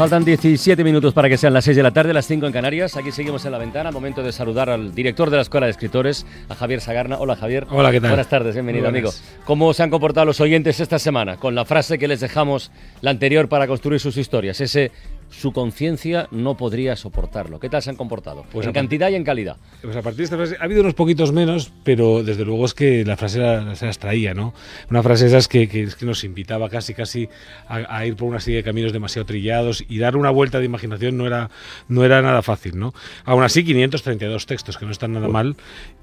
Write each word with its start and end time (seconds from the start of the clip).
Faltan 0.00 0.24
17 0.24 0.82
minutos 0.82 1.12
para 1.12 1.28
que 1.28 1.36
sean 1.36 1.52
las 1.52 1.62
6 1.66 1.76
de 1.76 1.82
la 1.82 1.90
tarde, 1.90 2.14
las 2.14 2.24
5 2.24 2.46
en 2.46 2.52
Canarias. 2.54 2.96
Aquí 2.96 3.12
seguimos 3.12 3.44
en 3.44 3.52
la 3.52 3.58
ventana. 3.58 3.90
Momento 3.90 4.22
de 4.22 4.32
saludar 4.32 4.70
al 4.70 4.94
director 4.94 5.28
de 5.28 5.36
la 5.36 5.42
Escuela 5.42 5.66
de 5.66 5.72
Escritores, 5.72 6.24
a 6.48 6.54
Javier 6.54 6.80
Sagarna. 6.80 7.18
Hola, 7.18 7.36
Javier. 7.36 7.66
Hola, 7.68 7.90
¿qué 7.90 8.00
tal? 8.00 8.12
Buenas 8.12 8.30
tardes, 8.30 8.54
bienvenido, 8.54 8.88
amigo. 8.88 9.10
¿Cómo 9.44 9.74
se 9.74 9.82
han 9.82 9.90
comportado 9.90 10.24
los 10.24 10.40
oyentes 10.40 10.80
esta 10.80 10.98
semana 10.98 11.36
con 11.36 11.54
la 11.54 11.66
frase 11.66 11.98
que 11.98 12.08
les 12.08 12.20
dejamos 12.20 12.70
la 13.02 13.10
anterior 13.10 13.50
para 13.50 13.66
construir 13.66 14.00
sus 14.00 14.16
historias? 14.16 14.62
Ese 14.62 14.90
su 15.30 15.52
conciencia 15.52 16.28
no 16.30 16.56
podría 16.56 16.96
soportarlo. 16.96 17.60
¿Qué 17.60 17.68
tal 17.68 17.82
se 17.82 17.90
han 17.90 17.96
comportado? 17.96 18.44
Pues 18.52 18.66
en 18.66 18.72
cantidad 18.72 19.08
y 19.10 19.14
en 19.14 19.24
calidad. 19.24 19.56
Pues 19.82 19.96
a 19.96 20.02
partir 20.02 20.18
de 20.18 20.24
esta 20.24 20.36
frase 20.36 20.56
ha 20.60 20.64
habido 20.64 20.82
unos 20.82 20.94
poquitos 20.94 21.32
menos, 21.32 21.72
pero 21.84 22.22
desde 22.22 22.44
luego 22.44 22.64
es 22.66 22.74
que 22.74 23.04
la 23.04 23.16
frase 23.16 23.40
se 23.74 23.86
las 23.86 23.98
traía, 23.98 24.34
¿no? 24.34 24.52
Una 24.90 25.02
frase 25.02 25.26
esas 25.26 25.48
que, 25.48 25.68
que, 25.68 25.88
que 25.98 26.06
nos 26.06 26.24
invitaba 26.24 26.68
casi 26.68 26.94
casi 26.94 27.28
a, 27.68 28.04
ir 28.06 28.16
por 28.16 28.28
una 28.28 28.40
serie 28.40 28.58
de 28.58 28.64
caminos 28.64 28.92
demasiado 28.92 29.26
trillados 29.26 29.84
y 29.88 29.98
dar 29.98 30.16
una 30.16 30.30
vuelta 30.30 30.58
de 30.58 30.64
imaginación 30.64 31.16
no 31.16 31.26
era, 31.26 31.50
no 31.88 32.04
era 32.04 32.20
nada 32.22 32.42
fácil, 32.42 32.78
¿no? 32.78 32.92
Aún 33.24 33.42
así, 33.42 33.64
532 33.64 34.46
textos, 34.46 34.76
que 34.76 34.86
no 34.86 34.92
están 34.92 35.12
nada 35.12 35.28
mal. 35.28 35.56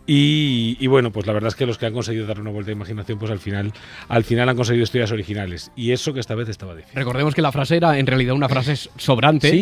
Y, 0.07 0.77
y, 0.79 0.87
bueno, 0.87 1.11
pues 1.11 1.27
la 1.27 1.33
verdad 1.33 1.49
es 1.49 1.55
que 1.55 1.65
los 1.65 1.77
que 1.77 1.85
han 1.85 1.93
conseguido 1.93 2.25
dar 2.25 2.39
una 2.39 2.49
vuelta 2.49 2.67
de 2.67 2.73
imaginación, 2.73 3.19
pues 3.19 3.29
al 3.29 3.39
final, 3.39 3.73
al 4.07 4.23
final 4.23 4.47
han 4.49 4.55
conseguido 4.55 4.83
historias 4.83 5.11
originales. 5.11 5.71
Y 5.75 5.91
eso 5.91 6.13
que 6.13 6.21
esta 6.21 6.33
vez 6.33 6.49
estaba 6.49 6.73
difícil. 6.73 6.95
Recordemos 6.95 7.35
que 7.35 7.41
la 7.41 7.51
frase 7.51 7.77
era 7.77 7.99
en 7.99 8.07
realidad 8.07 8.33
una 8.33 8.47
frase 8.47 8.75
sobre 8.75 9.17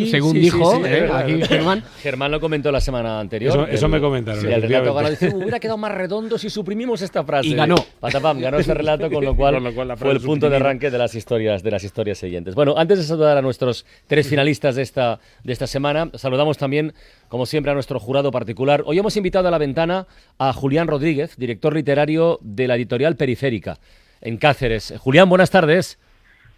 según 0.06 0.34
dijo 0.34 0.84
eh, 0.86 1.10
aquí 1.12 1.42
Germán. 1.42 1.82
Germán 2.00 2.30
lo 2.30 2.40
comentó 2.40 2.70
la 2.70 2.80
semana 2.80 3.20
anterior. 3.20 3.68
Eso, 3.70 3.88
me 3.88 4.00
comentaron. 4.00 4.44
el 4.46 4.62
relato 4.62 4.94
ganó. 4.94 5.10
Dice, 5.10 5.34
hubiera 5.34 5.58
quedado 5.60 5.78
más 5.78 5.92
redondo 5.92 6.38
si 6.38 6.50
suprimimos 6.50 7.02
esta 7.02 7.24
frase. 7.24 7.48
Y 7.48 7.54
ganó. 7.54 7.76
Patapam, 8.00 8.40
ganó 8.40 8.58
ese 8.58 8.74
relato, 8.74 9.10
con 9.10 9.24
lo 9.24 9.34
cual, 9.36 9.60
fue 9.96 10.12
el 10.12 10.20
punto 10.20 10.48
de 10.48 10.56
arranque 10.56 10.90
de 10.90 10.98
las 10.98 11.14
historias 11.14 11.62
de 11.62 11.70
las 11.70 11.84
historias 11.84 12.18
siguientes. 12.18 12.54
Bueno, 12.54 12.74
antes 12.76 12.98
de 12.98 13.04
saludar 13.04 13.36
a 13.36 13.42
nuestros 13.42 13.86
tres 14.06 14.28
finalistas 14.28 14.76
de 14.76 14.82
esta, 14.82 15.18
de 15.42 15.52
esta 15.52 15.66
semana, 15.66 16.10
saludamos 16.14 16.58
también, 16.58 16.92
como 17.28 17.46
siempre, 17.46 17.70
a 17.70 17.74
nuestro 17.74 17.98
jurado 17.98 18.30
particular. 18.30 18.82
Hoy 18.86 18.98
hemos 18.98 19.16
invitado 19.16 19.48
a 19.48 19.50
la 19.50 19.58
ventana 19.58 20.06
a 20.38 20.52
Julián 20.52 20.88
Rodríguez, 20.88 21.36
director 21.36 21.74
literario 21.74 22.38
de 22.42 22.68
la 22.68 22.76
editorial 22.76 23.16
Periférica, 23.16 23.78
en 24.20 24.36
Cáceres. 24.36 24.94
Julián, 24.98 25.28
buenas 25.28 25.50
tardes. 25.50 25.98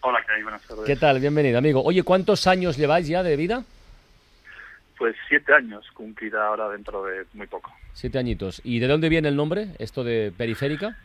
Hola, 0.01 0.21
¿qué 0.27 0.33
hay? 0.35 0.43
Buenas 0.43 0.63
tardes. 0.63 0.85
¿Qué 0.85 0.97
tal? 0.97 1.21
Bienvenido, 1.21 1.59
amigo. 1.59 1.83
Oye, 1.83 2.03
¿cuántos 2.03 2.47
años 2.47 2.77
lleváis 2.77 3.09
ya 3.09 3.23
de 3.23 3.37
vida? 3.37 3.65
Pues 4.97 5.15
siete 5.29 5.55
años, 5.55 5.87
cumplirá 5.95 6.47
ahora 6.49 6.69
dentro 6.69 7.05
de 7.05 7.25
muy 7.35 7.47
poco. 7.47 7.73
Siete 7.93 8.19
añitos. 8.19 8.61
¿Y 8.65 8.81
de 8.81 8.89
dónde 8.89 9.09
viene 9.09 9.29
el 9.29 9.37
nombre, 9.37 9.69
esto 9.79 10.03
de 10.05 10.33
Periférica? 10.37 10.97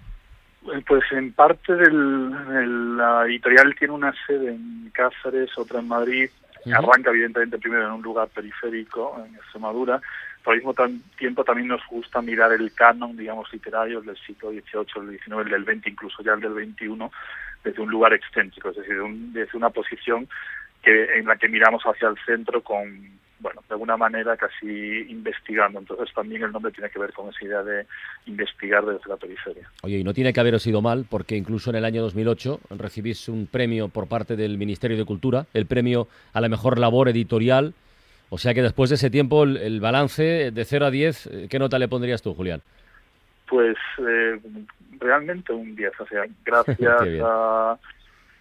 Eh, 0.65 0.81
pues 0.87 1.03
en 1.11 1.33
parte 1.33 1.75
del, 1.75 2.97
la 2.97 3.25
editorial 3.25 3.75
tiene 3.77 3.93
una 3.93 4.13
sede 4.25 4.49
en 4.49 4.89
Cáceres, 4.93 5.57
otra 5.57 5.79
en 5.79 5.87
Madrid. 5.87 6.29
Arranca 6.71 7.09
evidentemente 7.09 7.57
primero 7.57 7.87
en 7.87 7.93
un 7.93 8.01
lugar 8.01 8.29
periférico, 8.29 9.23
en 9.25 9.35
Extremadura. 9.35 10.01
Por 10.43 10.53
el 10.53 10.59
mismo 10.59 10.75
tiempo 11.17 11.43
también 11.43 11.69
nos 11.69 11.81
gusta 11.87 12.21
mirar 12.21 12.51
el 12.51 12.73
canon, 12.73 13.15
digamos, 13.15 13.51
literario 13.51 14.01
del 14.01 14.17
siglo 14.17 14.51
XVIII, 14.51 15.09
el 15.09 15.19
XIX, 15.19 15.37
el 15.39 15.65
del 15.65 15.65
XX, 15.65 15.87
incluso 15.87 16.21
ya 16.21 16.33
el 16.33 16.41
del 16.41 16.53
XXI, 16.53 17.09
desde 17.63 17.81
un 17.81 17.89
lugar 17.89 18.13
excéntrico, 18.13 18.69
es 18.69 18.75
decir, 18.75 18.97
desde 19.31 19.57
una 19.57 19.69
posición 19.69 20.27
que 20.83 21.17
en 21.17 21.25
la 21.25 21.37
que 21.37 21.47
miramos 21.47 21.81
hacia 21.83 22.09
el 22.09 22.17
centro 22.25 22.61
con, 22.61 23.13
bueno, 23.39 23.61
de 23.67 23.73
alguna 23.73 23.97
manera 23.97 24.35
casi 24.37 25.05
investigando. 25.09 25.79
Entonces 25.79 26.13
también 26.13 26.43
el 26.43 26.51
nombre 26.51 26.71
tiene 26.71 26.89
que 26.89 26.99
ver 26.99 27.13
con 27.13 27.29
esa 27.29 27.45
idea 27.45 27.63
de 27.63 27.85
investigar 28.25 28.85
desde 28.85 29.07
la 29.07 29.17
periferia. 29.17 29.69
Oye, 29.83 29.97
y 29.97 30.03
no 30.03 30.13
tiene 30.13 30.33
que 30.33 30.39
haberos 30.39 30.67
ido 30.67 30.81
mal, 30.81 31.05
porque 31.09 31.35
incluso 31.35 31.69
en 31.69 31.77
el 31.77 31.85
año 31.85 32.01
2008 32.01 32.59
recibís 32.71 33.29
un 33.29 33.47
premio 33.47 33.89
por 33.89 34.07
parte 34.07 34.35
del 34.35 34.57
Ministerio 34.57 34.97
de 34.97 35.05
Cultura, 35.05 35.45
el 35.53 35.65
premio 35.65 36.07
a 36.33 36.41
la 36.41 36.49
mejor 36.49 36.79
labor 36.79 37.09
editorial. 37.09 37.73
O 38.29 38.37
sea 38.37 38.53
que 38.53 38.61
después 38.61 38.89
de 38.89 38.95
ese 38.95 39.09
tiempo, 39.09 39.43
el, 39.43 39.79
balance 39.79 40.51
de 40.51 40.65
0 40.65 40.87
a 40.87 40.91
10, 40.91 41.27
eh, 41.27 41.47
¿qué 41.49 41.59
nota 41.59 41.77
le 41.77 41.87
pondrías 41.87 42.21
tú, 42.21 42.33
Julián? 42.33 42.61
Pues 43.47 43.77
eh, 43.99 44.39
realmente 44.99 45.53
un 45.53 45.75
10. 45.75 45.91
O 45.99 46.07
sea, 46.07 46.23
gracias 46.45 47.21
a. 47.23 47.77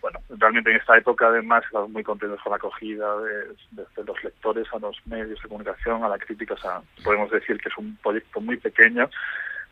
Bueno, 0.03 0.19
realmente 0.31 0.71
en 0.71 0.77
esta 0.77 0.99
época 0.99 1.29
además 1.29 1.63
estamos 1.65 1.89
muy 1.91 2.03
contentos 2.03 2.41
con 2.43 2.51
la 2.51 2.57
acogida 2.57 3.07
de, 3.21 3.85
los 4.05 4.25
lectores 4.25 4.67
a 4.73 4.79
los 4.81 4.97
medios 5.07 5.41
de 5.41 5.49
comunicación, 5.49 6.03
a 6.03 6.09
la 6.09 6.19
crítica. 6.19 6.55
O 6.55 6.59
sea, 6.59 6.83
podemos 7.05 7.31
decir 7.31 7.57
que 7.59 7.69
es 7.69 7.79
un 7.79 7.97
proyecto 8.03 8.41
muy 8.41 8.57
pequeño, 8.57 9.09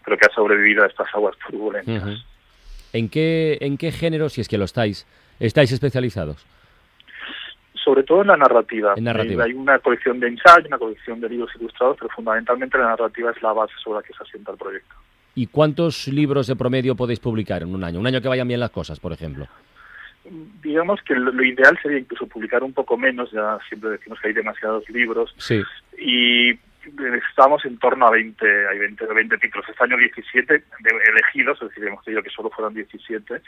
pero 0.05 0.17
que 0.17 0.27
ha 0.31 0.35
sobrevivido 0.35 0.85
a 0.85 0.87
estas 0.87 1.09
aguas 1.13 1.37
turbulentas. 1.45 2.25
¿En 2.93 3.09
qué, 3.09 3.59
¿En 3.61 3.77
qué 3.77 3.91
género, 3.91 4.29
si 4.29 4.41
es 4.41 4.49
que 4.49 4.57
lo 4.57 4.65
estáis, 4.65 5.07
estáis 5.41 5.73
especializados? 5.73 6.47
sobre 7.83 8.03
todo 8.03 8.21
en 8.21 8.29
la 8.29 8.37
narrativa. 8.37 8.93
En 8.97 9.05
narrativa. 9.05 9.45
Hay 9.45 9.53
una 9.53 9.79
colección 9.79 10.21
de 10.21 10.29
ensayos, 10.29 10.67
una 10.67 10.79
colección 10.79 11.19
de 11.19 11.31
libros 11.31 11.51
ilustrados, 11.59 11.97
pero 11.99 12.11
fundamentalmente 12.15 12.79
la 12.79 12.89
narrativa 12.89 13.31
es 13.31 13.43
la 13.43 13.55
base 13.55 13.73
sobre 13.83 14.01
la 14.01 14.03
que 14.03 14.13
se 14.13 14.23
asienta 14.23 14.53
el 14.53 14.59
proyecto. 14.59 14.95
¿Y 15.35 15.47
cuántos 15.47 16.07
libros 16.07 16.47
de 16.47 16.57
promedio 16.57 16.95
podéis 16.95 17.21
publicar 17.21 17.63
en 17.63 17.75
un 17.75 17.83
año? 17.83 17.99
Un 17.99 18.07
año 18.07 18.21
que 18.21 18.29
vayan 18.29 18.47
bien 18.47 18.61
las 18.61 18.71
cosas, 18.71 19.01
por 19.01 19.13
ejemplo. 19.13 19.47
Digamos 20.63 21.01
que 21.03 21.15
lo, 21.15 21.43
ideal 21.43 21.79
sería 21.83 21.99
incluso 21.99 22.27
publicar 22.27 22.63
un 22.63 22.73
poco 22.73 22.97
menos, 22.97 23.31
ya 23.33 23.59
siempre 23.69 23.91
decimos 23.91 24.21
que 24.21 24.29
hay 24.29 24.35
demasiados 24.35 24.89
libros. 24.91 25.35
Sí. 25.39 25.63
Y 25.99 26.59
estamos 27.31 27.65
en 27.65 27.79
torno 27.79 28.07
a 28.07 28.11
20, 28.11 28.47
hay 28.69 28.79
20, 28.79 29.07
20 29.07 29.39
títulos. 29.39 29.69
Este 29.69 29.85
año 29.85 29.97
17 29.97 30.63
elegidos, 31.09 31.61
es 31.63 31.69
decir, 31.69 31.85
hemos 31.85 32.05
pedido 32.05 32.23
que 32.23 32.31
solo 32.31 32.51
fueran 32.51 32.75
17 32.75 33.41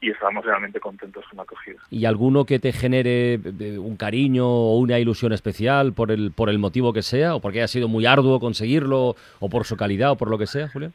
y 0.00 0.10
estamos 0.10 0.44
realmente 0.44 0.80
contentos 0.80 1.24
con 1.28 1.38
la 1.38 1.42
acogida. 1.44 1.80
¿Y 1.90 2.04
alguno 2.04 2.44
que 2.44 2.58
te 2.58 2.72
genere 2.72 3.34
eh, 3.34 3.78
un 3.78 3.96
cariño 3.96 4.46
o 4.46 4.78
una 4.78 4.98
ilusión 4.98 5.32
especial 5.32 5.92
por 5.94 6.10
el, 6.10 6.32
por 6.32 6.50
el 6.50 6.58
motivo 6.58 6.92
que 6.92 7.02
sea, 7.02 7.34
o 7.34 7.40
porque 7.40 7.58
haya 7.58 7.68
sido 7.68 7.88
muy 7.88 8.06
arduo 8.06 8.40
conseguirlo, 8.40 9.16
o 9.40 9.48
por 9.48 9.64
su 9.64 9.76
calidad, 9.76 10.12
o 10.12 10.16
por 10.16 10.30
lo 10.30 10.38
que 10.38 10.46
sea, 10.46 10.68
Julián? 10.68 10.92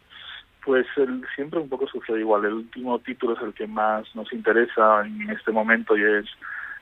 Pues 0.64 0.86
el, 0.98 1.26
siempre 1.36 1.60
un 1.60 1.70
poco 1.70 1.88
sucede 1.88 2.20
igual. 2.20 2.46
El 2.46 2.54
último 2.54 3.00
título 3.00 3.36
es 3.36 3.42
el 3.42 3.54
que 3.54 3.68
más 3.68 4.06
nos 4.16 4.32
interesa 4.32 5.06
en 5.06 5.30
este 5.30 5.52
momento 5.52 5.98
y 5.98 6.04
es 6.04 6.26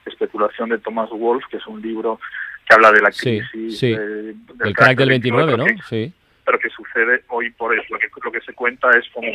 Especulación 0.06 0.70
de 0.70 0.80
Thomas 0.80 1.10
Wolfe, 1.10 1.48
que 1.50 1.58
es 1.58 1.68
un 1.68 1.82
libro 1.82 2.20
que 2.68 2.76
habla 2.76 2.92
de 2.92 3.02
la 3.02 3.10
crisis 3.10 3.82
del, 3.82 4.74
crack, 4.74 4.98
del 4.98 5.10
29, 5.10 5.58
¿no? 5.58 5.66
sí. 5.88 6.14
Pero 6.46 6.60
que 6.60 6.70
sucede 6.70 7.24
hoy 7.28 7.52
por 7.52 7.78
eso. 7.78 7.86
Lo 7.92 8.00
que, 8.00 8.08
lo 8.24 8.32
que 8.32 8.42
se 8.42 8.54
cuenta 8.54 8.90
es 8.98 9.08
como, 9.14 9.32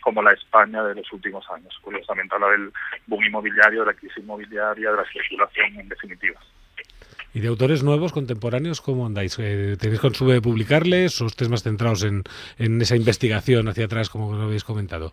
como 0.00 0.22
la 0.22 0.30
España 0.32 0.82
de 0.84 0.94
los 0.94 1.12
últimos 1.12 1.44
años. 1.50 1.76
Curiosamente 1.82 2.34
habla 2.34 2.50
del 2.50 2.72
boom 3.06 3.24
inmobiliario, 3.24 3.80
de 3.80 3.86
la 3.86 3.94
crisis 3.94 4.18
inmobiliaria, 4.18 4.90
de 4.90 4.96
la 4.96 5.02
especulación 5.02 5.80
en 5.80 5.88
definitiva. 5.88 6.40
¿Y 7.34 7.40
de 7.40 7.48
autores 7.48 7.82
nuevos, 7.82 8.12
contemporáneos, 8.12 8.80
cómo 8.80 9.06
andáis? 9.06 9.38
Eh, 9.38 9.76
¿Tenéis 9.80 10.00
consumo 10.00 10.32
de 10.32 10.42
publicarles 10.42 11.20
o 11.20 11.26
estáis 11.26 11.50
más 11.50 11.62
centrados 11.62 12.04
en, 12.04 12.24
en 12.58 12.80
esa 12.80 12.96
investigación 12.96 13.68
hacia 13.68 13.86
atrás, 13.86 14.10
como 14.10 14.34
lo 14.34 14.42
habéis 14.42 14.64
comentado? 14.64 15.12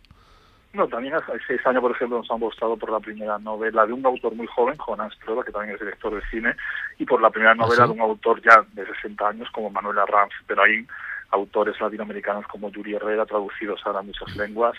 No, 0.74 0.88
también 0.88 1.16
hace 1.16 1.32
seis 1.48 1.66
años, 1.66 1.82
por 1.82 1.92
ejemplo, 1.92 2.18
nos 2.18 2.30
han 2.30 2.40
gustado 2.40 2.78
por 2.78 2.92
la 2.92 3.00
primera 3.00 3.40
novela 3.40 3.88
de 3.88 3.94
un 3.94 4.06
autor 4.06 4.36
muy 4.36 4.46
joven, 4.48 4.78
Jonas 4.78 5.18
Trueba, 5.24 5.44
que 5.44 5.52
también 5.52 5.74
es 5.74 5.80
director 5.80 6.14
de 6.14 6.22
cine, 6.30 6.56
y 7.00 7.06
por 7.06 7.22
la 7.22 7.32
primera 7.32 7.54
¿Ah, 7.54 7.56
novela 7.56 7.86
de 7.86 7.94
un 7.94 8.02
autor 8.02 8.40
ya 8.44 8.64
de 8.74 8.86
60 8.86 9.28
años 9.28 9.50
como 9.52 9.72
Manuel 9.72 9.98
Arranz. 9.98 10.32
Pero 10.46 10.62
hay 10.62 10.86
autores 11.32 11.80
latinoamericanos 11.80 12.46
como 12.48 12.70
Yuri 12.70 12.96
Herrera, 12.96 13.26
traducidos 13.26 13.82
ahora 13.86 14.00
a 14.00 14.04
muchas 14.04 14.36
lenguas, 14.36 14.78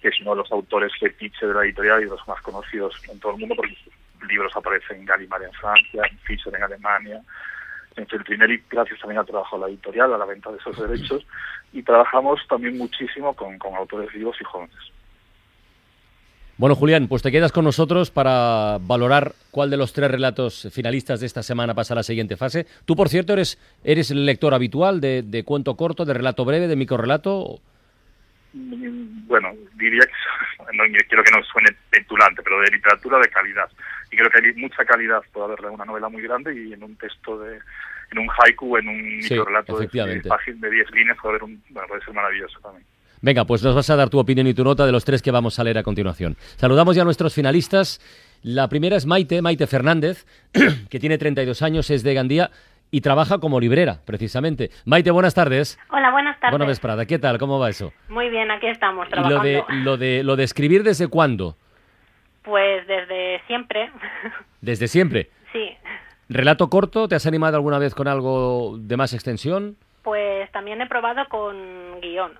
que 0.00 0.08
es 0.08 0.20
uno 0.20 0.32
de 0.32 0.36
los 0.38 0.52
autores 0.52 0.92
fetiche 0.98 1.46
de 1.46 1.54
la 1.54 1.64
editorial 1.64 2.00
y 2.00 2.04
de 2.04 2.10
los 2.10 2.28
más 2.28 2.40
conocidos 2.42 2.94
en 3.10 3.18
todo 3.18 3.32
el 3.32 3.38
mundo, 3.38 3.56
porque 3.56 3.76
libros 4.24 4.52
aparecen 4.54 4.98
en 4.98 5.06
Gallimard 5.06 5.42
en 5.42 5.52
Francia, 5.52 6.02
en 6.10 6.18
Fischer 6.18 6.54
en 6.54 6.62
Alemania, 6.62 7.20
en 7.96 8.06
Feltrinelli, 8.06 8.62
gracias 8.70 8.98
también 9.00 9.20
al 9.20 9.26
trabajo 9.26 9.56
de 9.56 9.62
la 9.62 9.68
editorial, 9.68 10.12
a 10.12 10.18
la 10.18 10.24
venta 10.24 10.50
de 10.50 10.58
esos 10.58 10.78
derechos, 10.78 11.26
y 11.72 11.82
trabajamos 11.82 12.40
también 12.48 12.78
muchísimo 12.78 13.34
con, 13.34 13.58
con 13.58 13.74
autores 13.74 14.12
vivos 14.12 14.36
y 14.40 14.44
jóvenes. 14.44 14.92
Bueno, 16.58 16.76
Julián, 16.76 17.08
pues 17.08 17.22
te 17.22 17.32
quedas 17.32 17.50
con 17.50 17.64
nosotros 17.64 18.10
para 18.10 18.78
valorar 18.80 19.32
cuál 19.50 19.70
de 19.70 19.76
los 19.76 19.92
tres 19.92 20.10
relatos 20.10 20.68
finalistas 20.72 21.18
de 21.18 21.26
esta 21.26 21.42
semana 21.42 21.74
pasa 21.74 21.94
a 21.94 21.96
la 21.96 22.02
siguiente 22.02 22.36
fase. 22.36 22.66
Tú, 22.84 22.94
por 22.94 23.08
cierto, 23.08 23.32
eres, 23.32 23.58
eres 23.82 24.10
el 24.10 24.24
lector 24.26 24.54
habitual 24.54 25.00
de, 25.00 25.42
cuento 25.44 25.76
corto, 25.76 26.04
de 26.04 26.14
relato 26.14 26.44
breve, 26.44 26.68
de 26.68 26.76
microrelato. 26.76 27.58
Mm, 28.52 29.26
bueno, 29.26 29.48
diría 29.74 30.02
que 30.02 30.76
no 30.76 30.84
quiero 31.08 31.24
que 31.24 31.32
no 31.32 31.42
suene 31.42 31.70
petulante, 31.90 32.42
pero 32.42 32.60
de 32.60 32.70
literatura 32.70 33.18
de 33.18 33.28
calidad. 33.28 33.68
Y 34.12 34.16
creo 34.16 34.30
que 34.30 34.46
hay 34.46 34.54
mucha 34.54 34.84
calidad, 34.84 35.22
puede 35.32 35.46
haberle 35.46 35.70
una 35.70 35.86
novela 35.86 36.10
muy 36.10 36.20
grande 36.22 36.54
y 36.54 36.74
en 36.74 36.84
un 36.84 36.94
texto 36.96 37.38
de, 37.38 37.58
en 38.10 38.18
un 38.18 38.28
haiku, 38.28 38.76
en 38.76 38.88
un 38.88 39.16
microrelato 39.16 39.78
de, 39.78 39.86
de 39.86 40.70
10 40.70 40.90
líneas 40.92 41.16
puede, 41.20 41.36
haber 41.36 41.44
un, 41.44 41.62
bueno, 41.70 41.88
puede 41.88 42.04
ser 42.04 42.14
maravilloso 42.14 42.60
también. 42.60 42.84
Venga, 43.22 43.46
pues 43.46 43.62
nos 43.62 43.74
vas 43.74 43.88
a 43.88 43.96
dar 43.96 44.10
tu 44.10 44.18
opinión 44.18 44.46
y 44.48 44.54
tu 44.54 44.64
nota 44.64 44.84
de 44.84 44.92
los 44.92 45.04
tres 45.04 45.22
que 45.22 45.30
vamos 45.30 45.58
a 45.58 45.64
leer 45.64 45.78
a 45.78 45.82
continuación. 45.82 46.36
Saludamos 46.56 46.94
ya 46.94 47.02
a 47.02 47.04
nuestros 47.04 47.34
finalistas. 47.34 48.00
La 48.42 48.68
primera 48.68 48.96
es 48.96 49.06
Maite, 49.06 49.40
Maite 49.40 49.66
Fernández, 49.66 50.26
que 50.90 50.98
tiene 50.98 51.16
32 51.16 51.62
años, 51.62 51.88
es 51.90 52.02
de 52.02 52.12
Gandía 52.12 52.50
y 52.90 53.00
trabaja 53.00 53.38
como 53.38 53.60
librera, 53.60 54.00
precisamente. 54.04 54.70
Maite, 54.84 55.10
buenas 55.10 55.34
tardes. 55.34 55.78
Hola, 55.88 56.10
buenas 56.10 56.38
tardes. 56.38 56.58
Buenas 56.58 56.80
Prada. 56.80 57.06
¿Qué 57.06 57.18
tal? 57.18 57.38
¿Cómo 57.38 57.58
va 57.58 57.70
eso? 57.70 57.92
Muy 58.08 58.28
bien, 58.28 58.50
aquí 58.50 58.66
estamos 58.66 59.08
trabajando. 59.08 59.48
¿Y 59.48 59.54
lo 59.54 59.64
de, 59.66 59.74
lo 59.84 59.96
de, 59.96 60.22
lo 60.24 60.36
de 60.36 60.44
escribir 60.44 60.82
desde 60.82 61.08
cuándo? 61.08 61.56
Pues 62.42 62.86
desde 62.86 63.40
siempre. 63.46 63.90
¿Desde 64.60 64.88
siempre? 64.88 65.30
Sí. 65.52 65.76
¿Relato 66.28 66.68
corto? 66.70 67.08
¿Te 67.08 67.14
has 67.14 67.26
animado 67.26 67.56
alguna 67.56 67.78
vez 67.78 67.94
con 67.94 68.08
algo 68.08 68.76
de 68.78 68.96
más 68.96 69.12
extensión? 69.12 69.76
Pues 70.02 70.50
también 70.52 70.80
he 70.80 70.86
probado 70.86 71.28
con 71.28 72.00
guion. 72.00 72.32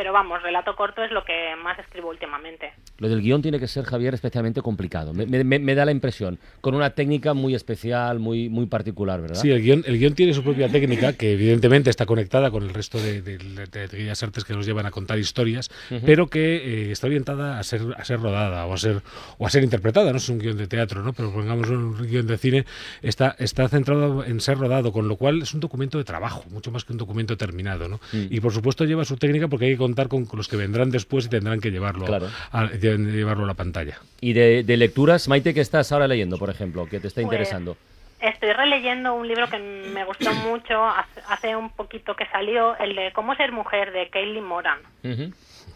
Pero 0.00 0.14
vamos, 0.14 0.42
relato 0.42 0.74
corto 0.76 1.04
es 1.04 1.10
lo 1.10 1.22
que 1.26 1.54
más 1.62 1.78
escribo 1.78 2.08
últimamente. 2.08 2.72
Lo 2.96 3.10
del 3.10 3.20
guion 3.20 3.42
tiene 3.42 3.60
que 3.60 3.68
ser, 3.68 3.84
Javier, 3.84 4.14
especialmente 4.14 4.62
complicado. 4.62 5.12
Me, 5.12 5.74
da 5.74 5.84
la 5.84 5.90
impresión. 5.90 6.38
Con 6.62 6.74
una 6.74 6.88
técnica 6.88 7.34
muy 7.34 7.54
especial, 7.54 8.18
muy, 8.18 8.48
muy 8.48 8.64
particular, 8.64 9.20
¿verdad? 9.20 9.34
Sí, 9.34 9.50
el 9.50 9.60
guion, 9.60 9.84
el 9.86 9.98
guion 9.98 10.14
tiene 10.14 10.32
su 10.32 10.42
propia 10.42 10.70
técnica, 10.70 11.12
que 11.12 11.34
evidentemente 11.34 11.90
está 11.90 12.06
conectada 12.06 12.50
con 12.50 12.62
el 12.62 12.72
resto 12.72 12.96
de, 12.98 13.20
de, 13.20 13.84
aquellas 13.84 14.22
artes 14.22 14.44
que 14.44 14.54
nos 14.54 14.64
llevan 14.64 14.86
a 14.86 14.90
contar 14.90 15.18
historias, 15.18 15.70
pero 16.06 16.28
que 16.28 16.56
eh, 16.56 16.92
está 16.92 17.06
orientada 17.06 17.58
a 17.58 17.62
ser, 17.62 17.82
a 17.94 18.02
ser 18.02 18.20
rodada 18.20 18.64
o 18.64 18.72
a 18.72 18.78
ser, 18.78 19.02
o 19.36 19.46
a 19.46 19.50
ser 19.50 19.64
interpretada. 19.64 20.12
No 20.12 20.16
es 20.16 20.30
un 20.30 20.38
guion 20.38 20.56
de 20.56 20.66
teatro, 20.66 21.02
¿no? 21.02 21.12
pero 21.12 21.30
pongamos 21.30 21.68
un 21.68 22.06
guion 22.06 22.26
de 22.26 22.38
cine, 22.38 22.64
está, 23.02 23.36
está 23.38 23.68
centrado 23.68 24.24
en 24.24 24.40
ser 24.40 24.56
rodado, 24.56 24.92
con 24.92 25.08
lo 25.08 25.16
cual 25.16 25.42
es 25.42 25.52
un 25.52 25.60
documento 25.60 25.98
de 25.98 26.04
trabajo, 26.04 26.44
mucho 26.48 26.70
más 26.70 26.86
que 26.86 26.92
un 26.92 26.98
documento 26.98 27.36
terminado. 27.36 27.86
¿no? 27.86 28.00
Mm. 28.14 28.28
Y 28.30 28.40
por 28.40 28.54
supuesto 28.54 28.86
lleva 28.86 29.04
su 29.04 29.18
técnica 29.18 29.46
porque 29.48 29.66
hay 29.66 29.72
que 29.72 29.89
contar 29.90 30.08
con 30.08 30.26
los 30.36 30.48
que 30.48 30.56
vendrán 30.56 30.90
después 30.90 31.26
y 31.26 31.28
tendrán 31.28 31.60
que 31.60 31.70
llevarlo, 31.70 32.06
a, 32.52 32.70
llevarlo 32.70 33.44
a 33.44 33.46
la 33.46 33.54
pantalla. 33.54 33.98
¿Y 34.20 34.32
de, 34.32 34.76
lecturas, 34.76 35.28
Maite, 35.28 35.52
qué 35.52 35.60
estás 35.60 35.90
ahora 35.92 36.06
leyendo, 36.06 36.38
por 36.38 36.50
ejemplo, 36.50 36.86
que 36.86 37.00
te 37.00 37.08
está 37.08 37.20
pues, 37.20 37.26
interesando? 37.32 37.76
Estoy 38.20 38.52
releyendo 38.52 39.14
un 39.14 39.26
libro 39.26 39.48
que 39.48 39.58
me 39.58 40.04
gustó 40.04 40.32
mucho, 40.34 40.84
hace 41.28 41.56
un 41.56 41.70
poquito 41.70 42.14
que 42.14 42.26
salió, 42.26 42.76
el 42.78 42.94
de 42.94 43.12
Cómo 43.12 43.34
ser 43.34 43.50
mujer, 43.50 43.92
de 43.92 44.08
Kaylee 44.10 44.40
Moran. 44.40 44.78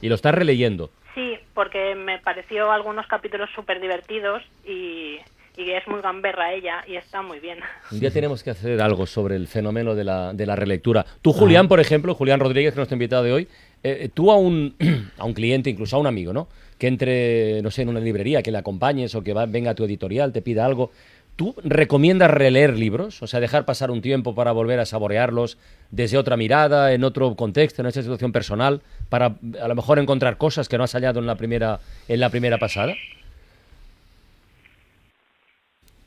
¿Y 0.01 0.09
lo 0.09 0.15
estás 0.15 0.35
releyendo? 0.35 0.91
Sí, 1.15 1.39
porque 1.55 1.95
me 1.95 2.19
pareció 2.19 2.71
algunos 2.71 3.07
capítulos 3.07 3.49
súper 3.55 3.81
divertidos 3.81 4.43
y, 4.65 5.19
y 5.57 5.71
es 5.71 5.87
muy 5.87 6.01
gamberra 6.01 6.53
ella 6.53 6.85
y 6.87 6.97
está 6.97 7.23
muy 7.23 7.39
bien. 7.39 7.59
Un 7.91 8.01
día 8.01 8.11
tenemos 8.13 8.43
que 8.43 8.51
hacer 8.51 8.81
algo 8.81 9.07
sobre 9.07 9.37
el 9.37 9.47
fenómeno 9.47 9.95
de 9.95 10.05
la, 10.05 10.33
de 10.33 10.47
la 10.47 10.57
relectura. 10.57 11.05
Tú, 11.23 11.33
Julián, 11.33 11.69
por 11.69 11.81
ejemplo, 11.81 12.15
Julián 12.15 12.41
Rodríguez, 12.41 12.75
que 12.75 12.81
nos 12.81 12.91
ha 12.91 12.95
invitado 12.95 13.23
de 13.23 13.33
hoy, 13.33 13.49
eh, 13.85 14.09
tú 14.13 14.33
a 14.33 14.37
un, 14.37 14.75
a 15.19 15.25
un 15.25 15.35
cliente, 15.35 15.71
incluso 15.71 15.97
a 15.97 16.01
un 16.01 16.07
amigo, 16.07 16.33
¿no? 16.33 16.49
Que 16.79 16.89
entre, 16.89 17.63
no 17.63 17.71
sé, 17.71 17.83
en 17.83 17.91
una 17.91 18.01
librería, 18.01 18.43
que 18.43 18.51
le 18.51 18.59
acompañes 18.59 19.15
o 19.15 19.23
que 19.23 19.35
venga 19.47 19.73
a 19.73 19.75
tu 19.75 19.85
editorial, 19.85 20.33
te 20.33 20.43
pida 20.43 20.65
algo. 20.65 20.91
¿Tú 21.37 21.55
recomiendas 21.65 22.31
releer 22.31 22.79
libros? 22.79 23.23
O 23.23 23.27
sea, 23.27 23.41
dejar 23.41 23.65
pasar 23.65 23.91
un 23.91 24.01
tiempo 24.01 24.35
para 24.35 24.53
volver 24.53 24.79
a 24.79 24.87
saborearlos 24.87 25.59
desde 25.91 26.17
otra 26.17 26.37
mirada, 26.37 26.93
en 26.93 27.05
otro 27.05 27.35
contexto, 27.35 27.83
en 27.83 27.89
esa 27.89 28.03
situación 28.03 28.33
personal, 28.33 28.83
para 29.09 29.35
a 29.61 29.69
lo 29.69 29.75
mejor 29.75 29.99
encontrar 29.99 30.39
cosas 30.39 30.69
que 30.69 30.79
no 30.79 30.85
has 30.85 30.93
hallado 30.93 31.21
en 31.21 31.27
la 31.27 31.35
primera, 31.35 31.81
en 32.09 32.21
la 32.21 32.31
primera 32.31 32.59
pasada? 32.59 32.95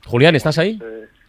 Julián, 0.06 0.36
¿estás 0.36 0.58
ahí? 0.58 0.80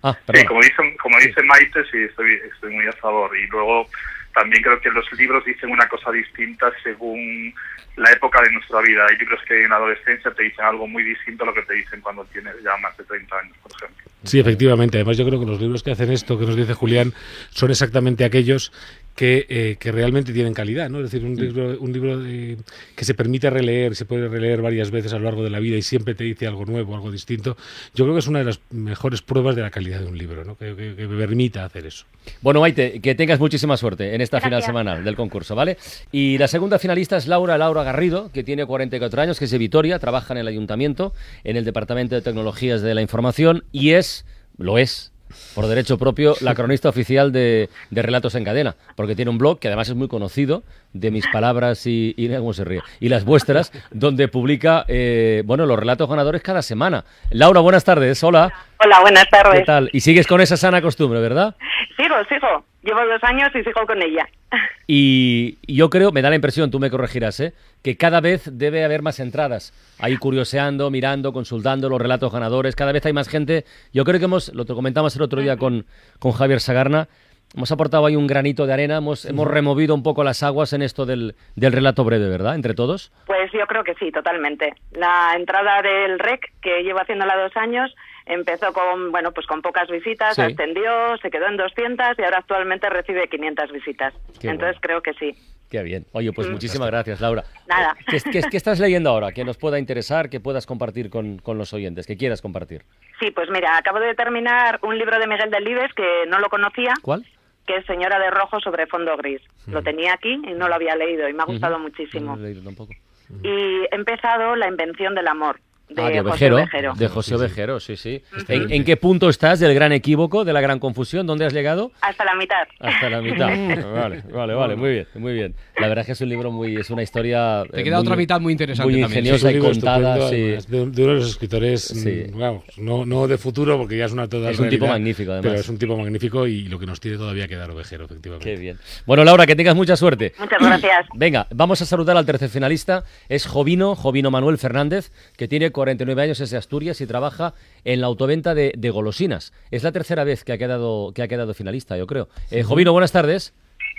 ah, 0.05 0.17
sí, 0.33 0.45
como 0.47 0.61
dice, 0.61 0.77
como 1.03 1.19
dice 1.19 1.43
Maite, 1.43 1.81
sí, 1.91 1.99
estoy, 2.09 2.39
estoy 2.55 2.73
muy 2.73 2.87
a 2.87 2.93
favor. 2.93 3.37
Y 3.37 3.47
luego 3.49 3.89
también 4.39 4.63
creo 4.63 4.81
que 4.81 4.91
los 4.91 5.13
libros 5.15 5.45
dicen 5.45 5.71
una 5.71 5.89
cosa 5.89 6.13
distinta 6.13 6.71
según 6.85 7.53
la 7.97 8.13
época 8.13 8.41
de 8.43 8.53
nuestra 8.53 8.81
vida. 8.83 9.05
Hay 9.11 9.19
libros 9.19 9.41
que 9.49 9.65
en 9.65 9.73
adolescencia 9.73 10.31
te 10.31 10.45
dicen 10.45 10.65
algo 10.65 10.87
muy 10.87 11.03
distinto 11.03 11.43
a 11.43 11.47
lo 11.47 11.55
que 11.55 11.63
te 11.63 11.75
dicen 11.75 12.01
cuando 12.01 12.25
tienes 12.27 12.55
ya 12.63 12.77
más 12.77 12.97
de 12.97 13.03
30 13.03 13.37
años, 13.37 13.57
por 13.61 13.73
ejemplo. 13.73 14.05
Sí, 14.25 14.39
efectivamente. 14.41 14.99
Además, 14.99 15.17
yo 15.17 15.27
creo 15.27 15.39
que 15.39 15.47
los 15.47 15.61
libros 15.61 15.83
que 15.83 15.93
hacen 15.93 16.11
esto, 16.11 16.39
que 16.39 16.47
nos 16.47 16.57
dice 16.57 16.75
Julián, 16.75 17.15
son 17.51 17.71
exactamente 17.71 18.25
aquellos 18.25 18.73
que, 19.15 19.47
eh, 19.49 19.77
que 19.81 19.91
realmente 19.91 20.33
tienen 20.33 20.55
calidad, 20.55 20.89
¿no? 20.89 20.99
Es 20.99 21.11
decir, 21.11 21.27
un 21.27 21.35
libro, 21.35 21.77
un 21.81 21.93
libro 21.93 22.23
que 22.23 23.05
se 23.05 23.15
permite 23.15 23.51
releer, 23.51 23.97
se 23.97 24.05
puede 24.05 24.29
releer 24.29 24.63
varias 24.63 24.93
veces 24.93 25.13
a 25.13 25.19
lo 25.19 25.25
largo 25.25 25.43
de 25.43 25.51
la 25.51 25.59
vida 25.59 25.77
y 25.77 25.83
siempre 25.83 26.15
te 26.15 26.23
dice 26.23 26.47
algo 26.47 26.65
nuevo, 26.67 26.95
algo 26.95 27.11
distinto. 27.11 27.57
Yo 27.95 28.05
creo 28.05 28.15
que 28.15 28.21
es 28.21 28.29
una 28.29 28.39
de 28.39 28.45
las 28.45 28.61
mejores 28.71 29.21
pruebas 29.23 29.57
de 29.57 29.63
la 29.63 29.71
calidad 29.71 30.01
de 30.01 30.07
un 30.07 30.17
libro, 30.17 30.45
¿no? 30.45 30.57
Que, 30.57 30.77
que, 30.77 30.95
que 30.95 31.09
permita 31.09 31.65
hacer 31.65 31.87
eso. 31.87 32.05
Bueno, 32.43 32.61
Maite, 32.61 33.01
que 33.01 33.15
tengas 33.15 33.41
muchísima 33.41 33.77
suerte 33.77 34.15
en 34.15 34.21
esta 34.21 34.41
final 34.41 34.63
semanal 34.63 35.03
del 35.03 35.17
concurso, 35.17 35.55
¿vale? 35.55 35.79
Y 36.13 36.39
la 36.39 36.47
segunda 36.47 36.79
finalista 36.79 37.17
es 37.17 37.27
Laura 37.27 37.59
Laura 37.59 37.83
Garrido, 37.83 38.31
que 38.33 38.45
tiene 38.45 38.67
44 38.67 39.23
años, 39.23 39.39
que 39.39 39.47
es 39.47 39.51
de 39.51 39.59
Vitoria, 39.59 39.99
trabaja 39.99 40.35
en 40.35 40.39
el 40.39 40.47
ayuntamiento, 40.47 41.13
en 41.43 41.57
el 41.57 41.65
Departamento 41.65 42.15
de 42.15 42.21
Tecnologías 42.21 42.83
de 42.83 42.95
la 42.95 43.03
Información 43.03 43.65
y 43.73 43.91
es, 43.91 44.08
lo 44.57 44.79
es, 44.79 45.13
por 45.55 45.67
derecho 45.67 45.99
propio, 45.99 46.35
la 46.41 46.55
cronista 46.55 46.89
oficial 46.89 47.33
de, 47.33 47.69
Relatos 47.91 48.35
en 48.35 48.45
Cadena, 48.45 48.77
porque 48.97 49.15
tiene 49.15 49.31
un 49.31 49.39
blog 49.39 49.59
que 49.59 49.69
además 49.69 49.89
es 49.89 49.95
muy 49.95 50.09
conocido, 50.09 50.63
de 50.93 51.11
mis 51.11 51.27
palabras 51.33 51.83
y, 51.87 52.15
¿cómo 52.39 52.55
se 52.55 52.65
ríe? 52.65 52.81
y 53.01 53.09
las 53.09 53.25
vuestras, 53.25 53.73
donde 53.91 54.29
publica 54.29 54.85
eh, 54.89 55.43
bueno 55.45 55.67
los 55.67 55.79
relatos 55.79 56.09
ganadores 56.09 56.43
cada 56.43 56.63
semana. 56.63 57.05
Laura, 57.31 57.61
buenas 57.61 57.85
tardes, 57.85 58.23
hola. 58.25 58.53
Hola, 58.81 59.01
buenas 59.01 59.29
tardes. 59.29 59.61
¿Qué 59.61 59.65
tal? 59.65 59.91
Y 59.93 60.01
sigues 60.01 60.27
con 60.27 60.41
esa 60.41 60.57
sana 60.57 60.81
costumbre, 60.81 61.21
¿verdad? 61.21 61.57
Sigo, 61.97 62.15
sigo. 62.29 62.65
Llevo 62.83 63.05
dos 63.07 63.23
años 63.25 63.51
y 63.55 63.63
sigo 63.65 63.87
con 63.87 64.01
ella. 64.03 64.29
Y 64.91 65.59
yo 65.71 65.91
creo, 65.91 66.13
me 66.13 66.23
da 66.23 66.31
la 66.31 66.37
impresión, 66.37 66.71
tú 66.71 66.81
me 66.81 66.89
corregirás, 66.89 67.41
¿eh? 67.41 67.53
que 67.83 67.99
cada 67.99 68.23
vez 68.23 68.49
debe 68.51 68.85
haber 68.85 69.03
más 69.03 69.21
entradas. 69.21 69.75
Ahí 69.99 70.17
curioseando, 70.17 70.91
mirando, 70.91 71.35
consultando 71.35 71.91
los 71.91 72.01
relatos 72.01 72.33
ganadores. 72.33 72.75
Cada 72.75 72.93
vez 72.93 73.05
hay 73.05 73.13
más 73.13 73.29
gente. 73.29 73.67
Yo 73.93 74.05
creo 74.05 74.19
que 74.19 74.25
hemos, 74.25 74.51
lo 74.55 74.65
comentamos 74.65 75.15
el 75.15 75.21
otro 75.21 75.43
día 75.43 75.59
con, 75.59 75.85
con 76.19 76.33
Javier 76.33 76.61
Sagarna, 76.61 77.07
hemos 77.55 77.71
aportado 77.73 78.07
ahí 78.07 78.17
un 78.17 78.27
granito 78.27 78.67
de 78.67 78.73
arena, 78.73 78.97
hemos, 78.97 79.25
hemos 79.25 79.47
removido 79.47 79.95
un 79.95 80.03
poco 80.03 80.25
las 80.25 80.43
aguas 80.43 80.73
en 80.73 80.83
esto 80.83 81.07
del, 81.07 81.35
del 81.57 81.73
relato 81.73 82.05
breve, 82.05 82.29
¿verdad? 82.29 82.55
Entre 82.55 82.75
todos. 82.75 83.13
Pues 83.27 83.51
yo 83.53 83.67
creo 83.67 83.85
que 83.85 83.95
sí, 83.95 84.11
totalmente. 84.11 84.75
La 84.93 85.35
entrada 85.37 85.83
del 85.83 86.19
REC, 86.19 86.41
que 86.61 86.83
llevo 86.83 87.01
haciéndola 87.01 87.37
dos 87.37 87.57
años, 87.57 87.95
empezó 88.29 88.73
con, 88.73 89.11
bueno, 89.11 89.33
pues 89.33 89.47
con 89.47 89.63
pocas 89.63 89.89
visitas, 89.89 90.39
ascendió, 90.39 91.17
se 91.21 91.31
quedó 91.31 91.47
en 91.47 91.57
200 91.57 92.19
y 92.19 92.23
ahora 92.23 92.39
actualmente 92.39 92.89
recibe 92.89 93.29
500 93.29 93.73
visitas. 93.73 94.15
Entonces 94.43 94.77
creo 94.81 95.03
que 95.03 95.15
sí. 95.15 95.35
Qué 95.71 95.83
bien. 95.83 96.07
Oye, 96.13 96.33
pues 96.33 96.49
mm. 96.49 96.53
muchísimas 96.53 96.89
gracias, 96.89 97.21
Laura. 97.21 97.45
Nada. 97.67 97.95
¿Qué, 98.07 98.43
qué, 98.51 98.57
estás 98.57 98.81
leyendo 98.81 99.11
ahora 99.11 99.33
que 99.33 99.45
nos 99.45 99.59
pueda 99.59 99.79
interesar, 99.79 100.31
que 100.31 100.41
puedas 100.41 100.65
compartir 100.65 101.11
con, 101.11 101.39
con, 101.39 101.59
los 101.59 101.75
oyentes, 101.75 102.07
que 102.07 102.17
quieras 102.17 102.41
compartir? 102.41 102.85
Sí, 103.21 103.31
pues 103.33 103.51
mira, 103.51 103.77
acabo 103.77 104.01
de 104.01 104.15
terminar 104.15 104.79
un 104.83 104.97
libro 104.97 105.19
de 105.19 105.27
Miguel 105.27 105.51
Delibes 105.51 105.93
que 105.95 106.25
no 106.29 106.39
lo 106.39 106.49
conocía. 106.49 106.95
¿Cuál? 107.03 107.25
que 107.69 107.77
es 107.77 107.85
Señora 107.85 108.19
de 108.19 108.31
Rojo 108.31 108.59
sobre 108.61 108.87
fondo 108.87 109.15
gris. 109.19 109.43
Lo 109.67 109.83
tenía 109.83 110.15
aquí 110.15 110.33
y 110.33 110.55
no 110.55 110.69
lo 110.69 110.75
había 110.75 110.97
leído 110.97 111.29
y 111.29 111.35
me 111.35 111.43
ha 111.43 111.45
gustado 111.45 111.79
muchísimo. 111.79 112.35
No 112.35 112.37
lo 112.37 112.47
he 112.47 112.49
leído 112.49 112.65
tampoco. 112.65 112.95
Y 113.43 113.49
he 113.49 113.95
empezado 113.95 114.57
La 114.57 114.69
invención 114.69 115.15
del 115.15 115.29
amor, 115.29 115.61
de, 115.89 116.03
ah, 116.03 116.09
de 116.11 116.23
José 116.23 116.53
Ovejero. 116.53 116.95
De 116.95 117.09
José 117.09 117.35
Ovejero, 117.35 117.81
sí, 117.81 117.97
sí. 117.97 118.23
¿En, 118.49 118.85
qué 118.85 118.97
punto 118.97 119.29
estás 119.29 119.61
del 119.61 119.75
gran 119.75 119.93
equívoco, 119.93 120.45
de 120.45 120.53
la 120.53 120.61
gran 120.61 120.79
confusión? 120.79 121.27
¿Dónde 121.27 121.47
has 121.47 121.53
llegado? 121.53 121.93
Hasta 122.01 122.25
la 122.25 122.35
mitad. 122.35 122.67
Hasta 122.81 123.11
la 123.11 123.21
mitad. 123.21 123.49
vale, 123.93 124.23
vale, 124.33 124.55
vale, 124.55 124.77
muy 124.77 124.91
bien, 124.91 125.07
muy 125.15 125.33
bien. 125.33 125.55
La 125.79 125.89
verdad 125.89 126.03
es 126.03 126.07
que 126.07 126.13
es 126.13 126.21
un 126.21 126.29
libro 126.29 126.51
muy, 126.51 126.77
es 126.77 126.91
una 126.91 127.03
historia. 127.03 127.65
Te 127.71 127.83
queda 127.83 128.01
otra 128.01 128.17
mitad 128.17 128.41
muy 128.41 128.53
interesante. 128.53 128.93
Muy 128.93 129.03
ingeniosa 129.03 129.51
y 129.51 129.59
contada. 129.59 130.29
Sí. 130.29 130.57
De, 130.69 130.83
uno 130.83 130.93
de 130.93 131.07
los 131.07 131.29
escritores, 131.29 131.95
mm, 131.95 132.39
vamos, 132.39 132.65
no, 132.77 133.07
no 133.07 133.27
de 133.27 133.39
futuro, 133.39 133.79
porque 133.79 133.97
ya 133.97 134.07
es 134.07 134.13
una 134.13 134.29
toda. 134.29 134.51
Es 134.51 134.59
un 134.59 134.69
tipo 134.69 134.87
magnífico, 134.87 135.33
además. 135.33 135.51
Pero 135.51 135.61
es 135.61 135.69
un 135.69 135.79
tipo 135.79 135.97
magnífico 135.97 136.47
y 136.47 136.65
lo 136.65 136.79
que 136.79 136.87
nos 136.87 137.01
tiene 137.01 137.17
todavía 137.17 137.49
que 137.49 137.57
dar 137.57 137.71
Ovejero, 137.71 138.05
efectivamente. 138.05 138.45
Qué 138.51 138.59
bien. 138.59 138.79
Bueno, 139.07 139.25
Laura, 139.25 139.47
que 139.47 139.57
tengas 139.57 139.75
mucha 139.75 139.97
suerte. 139.97 140.33
Muchas 140.39 140.59
gracias. 140.61 141.07
Venga, 141.15 141.47
vamos 141.55 141.81
a 141.83 141.87
saludar 141.87 142.17
al 142.17 142.27
tercer 142.27 142.49
finalista. 142.49 143.05
Es 143.29 143.47
Jovino, 143.47 143.95
Jovino 143.95 144.31
Manuel 144.31 144.59
Fernández, 144.59 145.11
que 145.37 145.49
tiene 145.49 145.71
49 145.79 146.23
años, 146.23 146.41
es 146.41 146.53
Asturias 146.55 147.01
y 147.01 147.07
trabaja 147.07 147.55
en 147.85 148.01
la 148.01 148.09
autoventa 148.09 148.53
de, 148.53 148.91
golosinas. 148.91 149.53
Es 149.71 149.85
la 149.85 149.93
tercera 149.93 150.25
vez 150.25 150.43
que 150.43 150.53
ha 150.53 150.59
quedado, 150.59 151.13
que 151.15 151.23
ha 151.23 151.29
quedado 151.29 151.55
finalista, 151.55 151.97
yo 151.97 152.09
creo. 152.09 152.27
Eh, 152.51 152.65
Jovino, 152.65 152.91
buenas 152.91 153.13
tardes. 153.13 153.55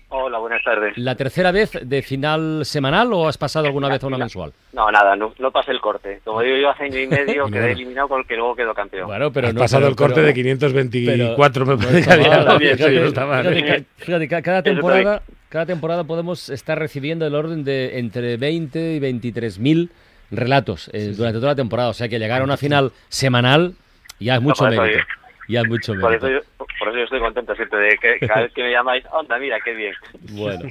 Hola, 0.09 0.39
buenas 0.39 0.61
tardes. 0.61 0.97
¿La 0.97 1.15
tercera 1.15 1.53
vez 1.53 1.71
de 1.81 2.01
final 2.01 2.65
semanal 2.65 3.13
o 3.13 3.29
has 3.29 3.37
pasado 3.37 3.67
alguna 3.67 3.87
vez 3.87 4.03
a 4.03 4.07
una 4.07 4.17
mensual? 4.17 4.51
No, 4.73 4.91
nada, 4.91 5.15
no, 5.15 5.33
no 5.39 5.51
pasé 5.51 5.71
el 5.71 5.79
corte. 5.79 6.19
Como 6.25 6.41
digo 6.41 6.57
yo, 6.57 6.69
hace 6.69 6.83
año 6.83 6.99
y 6.99 7.07
medio 7.07 7.45
quedé 7.45 7.71
eliminado 7.71 8.09
con 8.09 8.19
el 8.19 8.27
que 8.27 8.35
luego 8.35 8.55
quedó 8.55 8.73
campeón. 8.73 9.07
Bueno, 9.07 9.31
pero 9.31 9.53
no, 9.53 9.61
pasado 9.61 9.87
el 9.87 9.95
corte 9.95 10.21
de 10.21 10.33
524, 10.33 11.65
me 11.65 11.77
parece. 11.77 13.85
Fíjate, 13.95 14.27
cada 14.27 14.63
temporada, 14.63 15.21
cada 15.47 15.65
temporada 15.65 16.03
podemos 16.03 16.49
estar 16.49 16.77
recibiendo 16.77 17.25
el 17.25 17.35
orden 17.35 17.63
de 17.63 17.99
entre 17.99 18.35
20 18.35 18.95
y 18.95 18.99
23 18.99 19.59
mil 19.59 19.91
relatos 20.31 20.89
eh, 20.93 21.13
durante 21.15 21.39
toda 21.39 21.51
la 21.51 21.55
temporada. 21.55 21.89
O 21.89 21.93
sea 21.93 22.07
que 22.07 22.19
llegar 22.19 22.41
a 22.41 22.43
una 22.43 22.57
final 22.57 22.91
semanal 23.09 23.73
ya 24.19 24.35
es 24.35 24.41
mucho 24.41 24.65
mérito. 24.65 24.99
Ya 25.47 25.61
es 25.61 25.67
mucho 25.67 25.95
por 25.95 26.13
Eso 26.13 26.29
yo, 26.29 26.39
por 26.57 26.89
eso 26.89 26.97
yo 26.97 27.03
estoy 27.05 27.19
contento 27.19 27.55
siempre 27.55 27.79
de 27.79 27.97
que 27.97 28.27
cada 28.27 28.41
vez 28.41 28.53
que 28.53 28.61
me 28.61 28.71
llamáis, 28.71 29.03
onda, 29.11 29.39
mira, 29.39 29.57
qué 29.63 29.73
bien. 29.73 29.93
Bueno. 30.31 30.69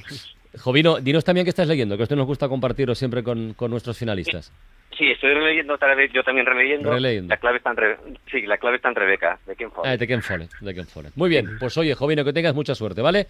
Jovino, 0.57 0.99
dinos 0.99 1.25
también 1.25 1.45
qué 1.45 1.49
estás 1.49 1.67
leyendo, 1.67 1.97
que 1.97 2.03
esto 2.03 2.15
nos 2.15 2.25
gusta 2.25 2.47
compartirlo 2.47 2.95
siempre 2.95 3.21
con, 3.21 3.53
con 3.53 3.69
nuestros 3.69 3.97
finalistas. 3.97 4.51
Sí, 4.97 5.11
estoy 5.11 5.33
releyendo 5.33 5.75
otra 5.75 5.93
vez, 5.95 6.11
yo 6.11 6.23
también 6.23 6.45
releyendo. 6.45 6.97
La 6.97 7.37
clave 7.37 7.57
está 7.57 7.71
en, 7.71 8.17
sí, 8.31 8.41
la 8.41 8.57
clave 8.57 8.77
está 8.77 8.89
en 8.89 8.95
Rebeca, 8.95 9.37
de 9.45 9.55
Ken 9.55 9.71
Follett. 9.71 9.93
Ah, 9.93 9.97
de 9.97 10.07
Ken 10.07 10.21
Follett, 10.21 10.51
de 10.59 10.73
Ken 10.73 10.87
Follett. 10.87 11.13
Muy 11.15 11.29
bien, 11.29 11.57
pues 11.59 11.77
oye, 11.77 11.93
Jovino, 11.93 12.25
que 12.25 12.33
tengas 12.33 12.55
mucha 12.55 12.73
suerte, 12.73 13.01
¿vale? 13.01 13.27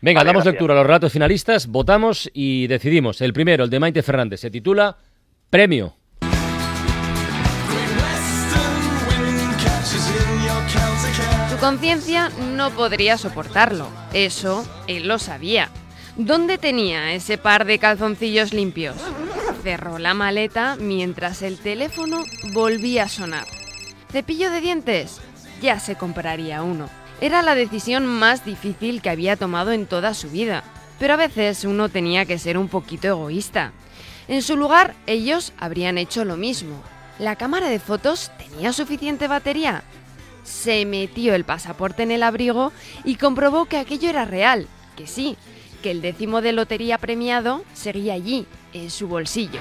Venga, 0.00 0.24
damos 0.24 0.44
lectura 0.44 0.74
a 0.74 0.76
los 0.78 0.86
relatos 0.86 1.12
finalistas, 1.12 1.66
votamos 1.66 2.30
y 2.32 2.66
decidimos. 2.66 3.20
El 3.20 3.32
primero, 3.32 3.64
el 3.64 3.70
de 3.70 3.80
Maite 3.80 4.02
Fernández, 4.02 4.40
se 4.40 4.50
titula 4.50 4.96
Premio. 5.54 5.94
Su 11.48 11.58
conciencia 11.60 12.28
no 12.56 12.72
podría 12.72 13.16
soportarlo, 13.16 13.86
eso 14.12 14.66
él 14.88 15.06
lo 15.06 15.20
sabía. 15.20 15.70
¿Dónde 16.16 16.58
tenía 16.58 17.12
ese 17.12 17.38
par 17.38 17.66
de 17.66 17.78
calzoncillos 17.78 18.52
limpios? 18.52 18.96
Cerró 19.62 20.00
la 20.00 20.12
maleta 20.12 20.74
mientras 20.80 21.40
el 21.42 21.58
teléfono 21.58 22.24
volvía 22.52 23.04
a 23.04 23.08
sonar. 23.08 23.46
¿Cepillo 24.10 24.50
de 24.50 24.60
dientes? 24.60 25.20
Ya 25.62 25.78
se 25.78 25.94
compraría 25.94 26.64
uno. 26.64 26.88
Era 27.20 27.42
la 27.42 27.54
decisión 27.54 28.06
más 28.06 28.44
difícil 28.44 29.00
que 29.00 29.10
había 29.10 29.36
tomado 29.36 29.70
en 29.70 29.86
toda 29.86 30.14
su 30.14 30.28
vida, 30.30 30.64
pero 30.98 31.14
a 31.14 31.16
veces 31.16 31.64
uno 31.64 31.88
tenía 31.90 32.24
que 32.24 32.40
ser 32.40 32.58
un 32.58 32.66
poquito 32.66 33.06
egoísta. 33.06 33.72
En 34.28 34.42
su 34.42 34.56
lugar, 34.56 34.94
ellos 35.06 35.52
habrían 35.58 35.98
hecho 35.98 36.24
lo 36.24 36.36
mismo. 36.36 36.82
¿La 37.18 37.36
cámara 37.36 37.68
de 37.68 37.78
fotos 37.78 38.30
tenía 38.38 38.72
suficiente 38.72 39.28
batería? 39.28 39.82
Se 40.44 40.84
metió 40.84 41.34
el 41.34 41.44
pasaporte 41.44 42.02
en 42.02 42.10
el 42.10 42.22
abrigo 42.22 42.72
y 43.04 43.16
comprobó 43.16 43.66
que 43.66 43.78
aquello 43.78 44.08
era 44.08 44.24
real, 44.24 44.66
que 44.96 45.06
sí, 45.06 45.36
que 45.82 45.90
el 45.90 46.02
décimo 46.02 46.40
de 46.40 46.52
lotería 46.52 46.98
premiado 46.98 47.64
seguía 47.74 48.14
allí, 48.14 48.46
en 48.72 48.90
su 48.90 49.06
bolsillo. 49.06 49.60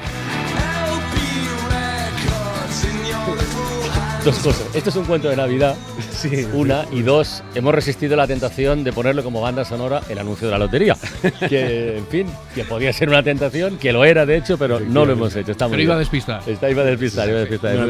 Dos 4.23 4.39
cosas. 4.39 4.73
Esto 4.73 4.89
es 4.89 4.95
un 4.95 5.03
cuento 5.03 5.27
de 5.27 5.35
Navidad, 5.35 5.75
sí, 6.11 6.47
una, 6.53 6.85
y 6.93 7.01
dos, 7.01 7.43
hemos 7.55 7.75
resistido 7.75 8.15
la 8.15 8.25
tentación 8.25 8.85
de 8.85 8.93
ponerlo 8.93 9.21
como 9.21 9.41
banda 9.41 9.65
sonora 9.65 10.01
el 10.07 10.17
anuncio 10.17 10.47
de 10.47 10.51
la 10.51 10.59
lotería. 10.59 10.95
Que, 11.49 11.97
en 11.97 12.07
fin, 12.07 12.27
que 12.55 12.63
podía 12.63 12.93
ser 12.93 13.09
una 13.09 13.21
tentación, 13.21 13.77
que 13.77 13.91
lo 13.91 14.05
era 14.05 14.25
de 14.25 14.37
hecho, 14.37 14.57
pero 14.57 14.79
no 14.79 15.05
lo 15.05 15.13
hemos 15.13 15.35
hecho. 15.35 15.53
pero 15.57 15.81
iba 15.81 15.95
a 15.95 15.97
despistar. 15.97 16.41
Está, 16.47 16.69
iba 16.69 16.83
a 16.83 16.85
despistar, 16.85 17.27
iba 17.27 17.37
a 17.37 17.41
despistar. 17.41 17.75
la, 17.75 17.83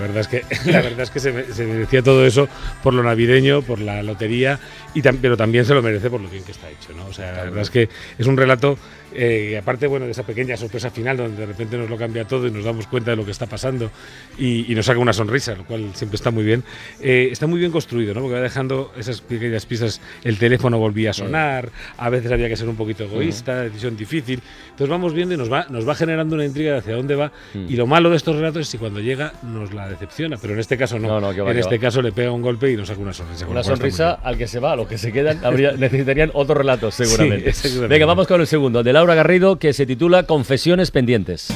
verdad 0.00 0.18
es 0.18 0.28
que, 0.28 0.44
la 0.70 0.80
verdad 0.80 1.00
es 1.00 1.10
que 1.10 1.20
se, 1.20 1.32
decía 1.32 2.02
todo 2.02 2.24
eso 2.24 2.48
por 2.82 2.94
lo 2.94 3.02
navideño, 3.02 3.60
por 3.60 3.80
la 3.80 4.02
lotería, 4.02 4.58
y 4.94 5.02
pero 5.02 5.36
también 5.36 5.66
se 5.66 5.74
lo 5.74 5.82
merece 5.82 6.08
por 6.08 6.20
lo 6.20 6.28
bien 6.28 6.42
que 6.42 6.52
está 6.52 6.70
hecho. 6.70 6.94
¿no? 6.96 7.06
O 7.06 7.12
sea, 7.12 7.32
la 7.32 7.44
verdad 7.44 7.60
es 7.60 7.70
que 7.70 7.88
es 8.18 8.26
un 8.26 8.36
relato 8.38 8.78
eh, 9.18 9.56
aparte 9.56 9.86
bueno, 9.86 10.04
de 10.04 10.12
esa 10.12 10.24
pequeña 10.24 10.58
sorpresa 10.58 10.90
final 10.90 11.16
donde 11.16 11.38
de 11.38 11.46
repente 11.46 11.78
nos 11.78 11.88
lo 11.88 11.96
cambia 11.96 12.26
todo 12.26 12.46
y 12.46 12.50
nos 12.50 12.64
damos 12.64 12.86
cuenta 12.86 13.12
de 13.12 13.16
lo 13.16 13.24
que 13.24 13.30
está 13.30 13.46
pasando 13.46 13.90
y, 14.36 14.74
nos 14.74 14.84
saca 14.84 14.98
una 14.98 15.14
sonrisa, 15.14 15.54
lo 15.54 15.64
cual 15.66 15.90
siempre 15.94 16.16
está 16.16 16.30
muy 16.30 16.44
bien. 16.44 16.62
Eh, 17.00 17.28
está 17.30 17.46
muy 17.46 17.58
bien 17.58 17.72
construido, 17.72 18.14
¿no? 18.14 18.20
porque 18.20 18.34
va 18.34 18.40
dejando 18.40 18.92
esas 18.96 19.20
pequeñas 19.20 19.66
pistas, 19.66 20.00
el 20.24 20.38
teléfono 20.38 20.78
volvía 20.78 21.10
a 21.10 21.12
sonar, 21.12 21.70
a 21.96 22.10
veces 22.10 22.32
había 22.32 22.48
que 22.48 22.56
ser 22.56 22.68
un 22.68 22.76
poquito 22.76 23.04
egoísta, 23.04 23.62
decisión 23.62 23.96
difícil. 23.96 24.40
Entonces 24.64 24.88
vamos 24.88 25.14
viendo 25.14 25.34
y 25.34 25.36
nos 25.36 25.50
va, 25.50 25.66
nos 25.70 25.88
va 25.88 25.94
generando 25.94 26.34
una 26.34 26.44
intriga 26.44 26.72
de 26.72 26.78
hacia 26.78 26.94
dónde 26.94 27.14
va 27.14 27.32
y 27.54 27.76
lo 27.76 27.86
malo 27.86 28.10
de 28.10 28.16
estos 28.16 28.36
relatos 28.36 28.62
es 28.62 28.72
que 28.72 28.78
cuando 28.78 29.00
llega 29.00 29.32
nos 29.42 29.72
la 29.72 29.88
decepciona, 29.88 30.36
pero 30.36 30.54
en 30.54 30.60
este 30.60 30.76
caso 30.76 30.98
no. 30.98 31.30
en 31.30 31.58
este 31.58 31.78
caso 31.78 32.02
le 32.02 32.12
pega 32.12 32.30
un 32.30 32.42
golpe 32.42 32.70
y 32.70 32.76
nos 32.76 32.88
saca 32.88 33.00
una 33.00 33.12
sonrisa. 33.12 33.46
Una 33.46 33.62
sonrisa 33.62 34.12
al 34.22 34.36
que 34.36 34.46
se 34.46 34.60
va, 34.60 34.72
a 34.72 34.76
los 34.76 34.86
que 34.86 34.98
se 34.98 35.12
quedan 35.12 35.40
necesitarían 35.78 36.30
otros 36.34 36.58
relatos 36.58 36.94
seguramente. 36.94 37.52
Venga, 37.88 38.06
vamos 38.06 38.26
con 38.26 38.40
el 38.40 38.46
segundo, 38.46 38.82
de 38.82 38.92
Laura 38.92 39.14
Garrido, 39.14 39.58
que 39.58 39.72
se 39.72 39.86
titula 39.86 40.24
Confesiones 40.24 40.90
pendientes. 40.90 41.48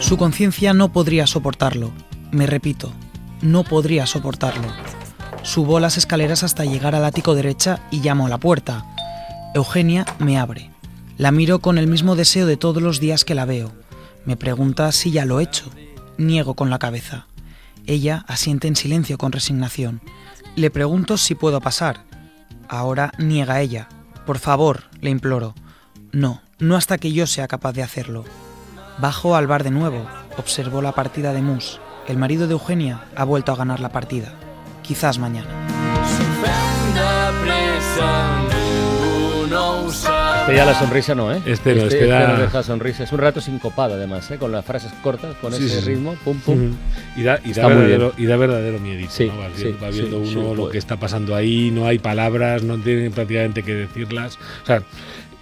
Su 0.00 0.16
conciencia 0.16 0.72
no 0.74 0.92
podría 0.92 1.26
soportarlo. 1.26 1.90
Me 2.30 2.46
repito, 2.46 2.92
no 3.42 3.64
podría 3.64 4.06
soportarlo. 4.06 4.68
Subo 5.42 5.80
las 5.80 5.96
escaleras 5.96 6.44
hasta 6.44 6.64
llegar 6.64 6.94
al 6.94 7.04
ático 7.04 7.34
derecha 7.34 7.80
y 7.90 8.00
llamo 8.00 8.26
a 8.26 8.28
la 8.28 8.38
puerta. 8.38 8.86
Eugenia 9.54 10.06
me 10.18 10.38
abre. 10.38 10.70
La 11.16 11.32
miro 11.32 11.58
con 11.58 11.78
el 11.78 11.88
mismo 11.88 12.14
deseo 12.14 12.46
de 12.46 12.56
todos 12.56 12.82
los 12.82 13.00
días 13.00 13.24
que 13.24 13.34
la 13.34 13.44
veo. 13.44 13.72
Me 14.24 14.36
pregunta 14.36 14.92
si 14.92 15.10
ya 15.10 15.24
lo 15.24 15.40
he 15.40 15.44
hecho. 15.44 15.70
Niego 16.16 16.54
con 16.54 16.70
la 16.70 16.78
cabeza. 16.78 17.26
Ella 17.86 18.24
asiente 18.28 18.68
en 18.68 18.76
silencio 18.76 19.18
con 19.18 19.32
resignación. 19.32 20.00
Le 20.54 20.70
pregunto 20.70 21.16
si 21.16 21.34
puedo 21.34 21.60
pasar. 21.60 22.04
Ahora 22.68 23.12
niega 23.18 23.60
ella. 23.60 23.88
Por 24.26 24.38
favor, 24.38 24.84
le 25.00 25.10
imploro. 25.10 25.54
No, 26.12 26.40
no 26.58 26.76
hasta 26.76 26.98
que 26.98 27.12
yo 27.12 27.26
sea 27.26 27.48
capaz 27.48 27.72
de 27.72 27.82
hacerlo. 27.82 28.24
Bajo 29.00 29.36
al 29.36 29.46
bar 29.46 29.62
de 29.62 29.70
nuevo. 29.70 30.04
Observo 30.38 30.82
la 30.82 30.92
partida 30.92 31.32
de 31.32 31.40
Mus. 31.40 31.80
El 32.08 32.16
marido 32.16 32.46
de 32.48 32.54
Eugenia 32.54 33.04
ha 33.14 33.24
vuelto 33.24 33.52
a 33.52 33.56
ganar 33.56 33.78
la 33.78 33.90
partida. 33.90 34.32
Quizás 34.82 35.18
mañana. 35.18 35.48
Este 40.40 40.56
ya 40.56 40.64
la 40.64 40.78
sonrisa 40.78 41.14
no, 41.14 41.32
¿eh? 41.32 41.40
Este 41.46 41.74
no, 41.74 41.82
este, 41.82 41.94
este 41.96 42.06
da... 42.06 42.38
deja 42.38 42.62
sonrisa. 42.62 43.04
Es 43.04 43.12
un 43.12 43.18
rato 43.18 43.40
sincopado, 43.40 43.94
además, 43.94 44.30
¿eh? 44.30 44.38
Con 44.38 44.50
las 44.50 44.64
frases 44.64 44.92
cortas, 45.02 45.36
con 45.36 45.52
ese 45.52 45.80
ritmo, 45.82 46.14
pum, 46.24 46.38
pum. 46.40 46.74
y, 47.16 47.22
da, 47.22 47.38
y, 47.44 47.52
da 47.52 47.68
verdadero, 47.68 48.12
y, 48.16 48.26
da, 48.26 48.36
verdadero, 48.36 48.78
miedito, 48.78 49.12
¿no? 49.26 49.38
Va, 49.38 49.90
viendo 49.90 50.18
uno 50.18 50.54
lo 50.54 50.62
pues. 50.62 50.72
que 50.72 50.78
está 50.78 50.96
pasando 50.96 51.36
ahí, 51.36 51.70
no 51.70 51.86
hay 51.86 51.98
palabras, 51.98 52.62
no 52.62 52.78
tienen 52.78 53.12
prácticamente 53.12 53.62
que 53.62 53.74
decirlas. 53.74 54.38
O 54.62 54.66
sea, 54.66 54.82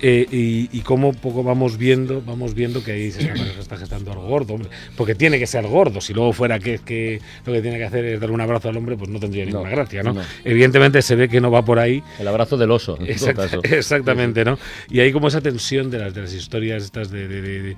eh, 0.01 0.27
y, 0.31 0.81
cómo 0.81 1.13
poco 1.15 1.43
vamos 1.43 1.79
viendo 1.79 2.23
vamos 2.25 2.55
viendo 2.55 2.85
que 2.85 2.93
ahí 2.93 3.11
se 3.11 3.33
está 3.59 3.77
gestando 3.77 4.13
algo 4.13 4.27
gordo, 4.27 4.59
porque 4.97 5.15
tiene 5.15 5.39
que 5.39 5.47
ser 5.47 5.67
gordo. 5.67 6.01
Si 6.01 6.13
luego 6.13 6.33
fuera 6.33 6.59
que, 6.59 6.79
que 6.79 7.21
lo 7.45 7.53
que 7.53 7.63
tiene 7.63 7.79
que 7.79 7.85
hacer 7.85 8.05
es 8.05 8.21
dar 8.21 8.31
un 8.31 8.41
abrazo 8.41 8.69
al 8.69 8.77
hombre, 8.77 8.97
pues 8.97 9.11
no 9.11 9.19
tendría 9.19 9.45
ninguna 9.45 9.71
gracia, 9.71 10.03
¿no? 10.03 10.17
Evidentemente 10.45 11.03
se 11.03 11.17
ve 11.17 11.29
que 11.29 11.41
no 11.41 11.51
va 11.51 11.65
por 11.65 11.79
ahí. 11.79 12.03
El 12.19 12.29
abrazo 12.29 12.57
del 12.57 12.71
oso. 12.71 12.99
exactamente, 13.63 14.45
¿no? 14.45 14.59
Y 14.91 15.01
hay 15.01 15.13
como 15.13 15.29
esa 15.29 15.41
tensión 15.41 15.91
de 15.91 15.99
las, 15.99 16.15
de 16.15 16.23
las 16.23 16.33
historias 16.33 16.85
estas 16.85 17.11
de, 17.11 17.29
de, 17.29 17.77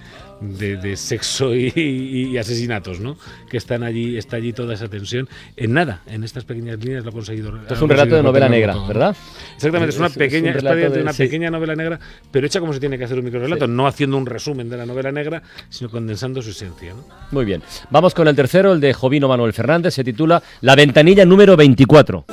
sexo 0.96 1.54
y, 1.54 2.36
asesinatos, 2.38 3.00
¿no? 3.00 3.16
Que 3.48 3.56
están 3.56 3.82
allí, 3.82 4.16
está 4.16 4.36
allí 4.36 4.52
toda 4.52 4.74
esa 4.74 4.88
tensión. 4.88 5.28
En 5.56 5.72
nada, 5.72 6.02
en 6.06 6.24
estas 6.24 6.44
pequeñas 6.44 6.78
líneas 6.78 7.04
lo 7.04 7.10
ha 7.10 7.12
conseguido. 7.12 7.52
es 7.68 7.80
un 7.80 7.88
relato 7.88 8.16
de 8.16 8.22
novela 8.22 8.48
negra, 8.48 8.76
¿verdad? 8.86 9.16
Exactamente, 9.56 9.94
es 9.94 9.98
una 9.98 10.10
pequeña, 10.10 10.52
de 10.52 11.02
una 11.02 11.12
pequeña 11.12 11.50
novela 11.50 11.74
negra, 11.74 11.98
pero 12.30 12.46
hecha 12.46 12.60
como 12.60 12.72
se 12.72 12.80
tiene 12.80 12.98
que 12.98 13.04
hacer 13.04 13.18
un 13.18 13.24
microrelato, 13.24 13.66
no 13.66 13.86
haciendo 13.86 14.16
un 14.16 14.26
resumen 14.26 14.68
de 14.68 14.76
la 14.76 14.86
novela 14.86 15.12
negra, 15.12 15.42
sino 15.68 15.90
condensando 15.90 16.42
su 16.42 16.50
esencia. 16.50 16.94
Muy 17.30 17.44
bien. 17.44 17.62
Vamos 17.90 18.14
con 18.14 18.28
el 18.28 18.36
tercero, 18.36 18.72
el 18.72 18.80
de 18.80 18.92
Jovino 18.92 19.28
Manuel 19.28 19.52
Fernández, 19.52 19.94
se 19.94 20.04
titula 20.04 20.42
La 20.60 20.76
ventanilla 20.76 21.24
número 21.24 21.56
24. 21.56 22.24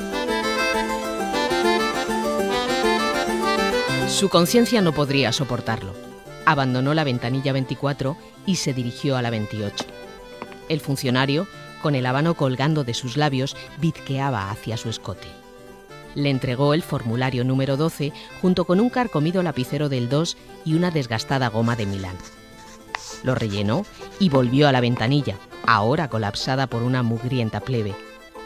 Su 4.07 4.29
conciencia 4.29 4.81
no 4.81 4.93
podría 4.93 5.33
soportarlo 5.33 6.14
abandonó 6.45 6.93
la 6.93 7.03
ventanilla 7.03 7.53
24 7.53 8.17
y 8.45 8.55
se 8.55 8.73
dirigió 8.73 9.17
a 9.17 9.21
la 9.21 9.29
28. 9.29 9.85
El 10.69 10.79
funcionario, 10.79 11.47
con 11.81 11.95
el 11.95 12.05
habano 12.05 12.33
colgando 12.35 12.83
de 12.83 12.93
sus 12.93 13.17
labios, 13.17 13.55
bizqueaba 13.79 14.49
hacia 14.49 14.77
su 14.77 14.89
escote. 14.89 15.27
Le 16.15 16.29
entregó 16.29 16.73
el 16.73 16.81
formulario 16.81 17.43
número 17.43 17.77
12 17.77 18.13
junto 18.41 18.65
con 18.65 18.79
un 18.79 18.89
carcomido 18.89 19.43
lapicero 19.43 19.89
del 19.89 20.09
2 20.09 20.37
y 20.65 20.73
una 20.73 20.91
desgastada 20.91 21.49
goma 21.49 21.75
de 21.75 21.85
Milán. 21.85 22.15
Lo 23.23 23.35
rellenó 23.35 23.85
y 24.19 24.29
volvió 24.29 24.67
a 24.67 24.71
la 24.71 24.81
ventanilla, 24.81 25.35
ahora 25.67 26.07
colapsada 26.07 26.67
por 26.67 26.83
una 26.83 27.03
mugrienta 27.03 27.59
plebe, 27.59 27.95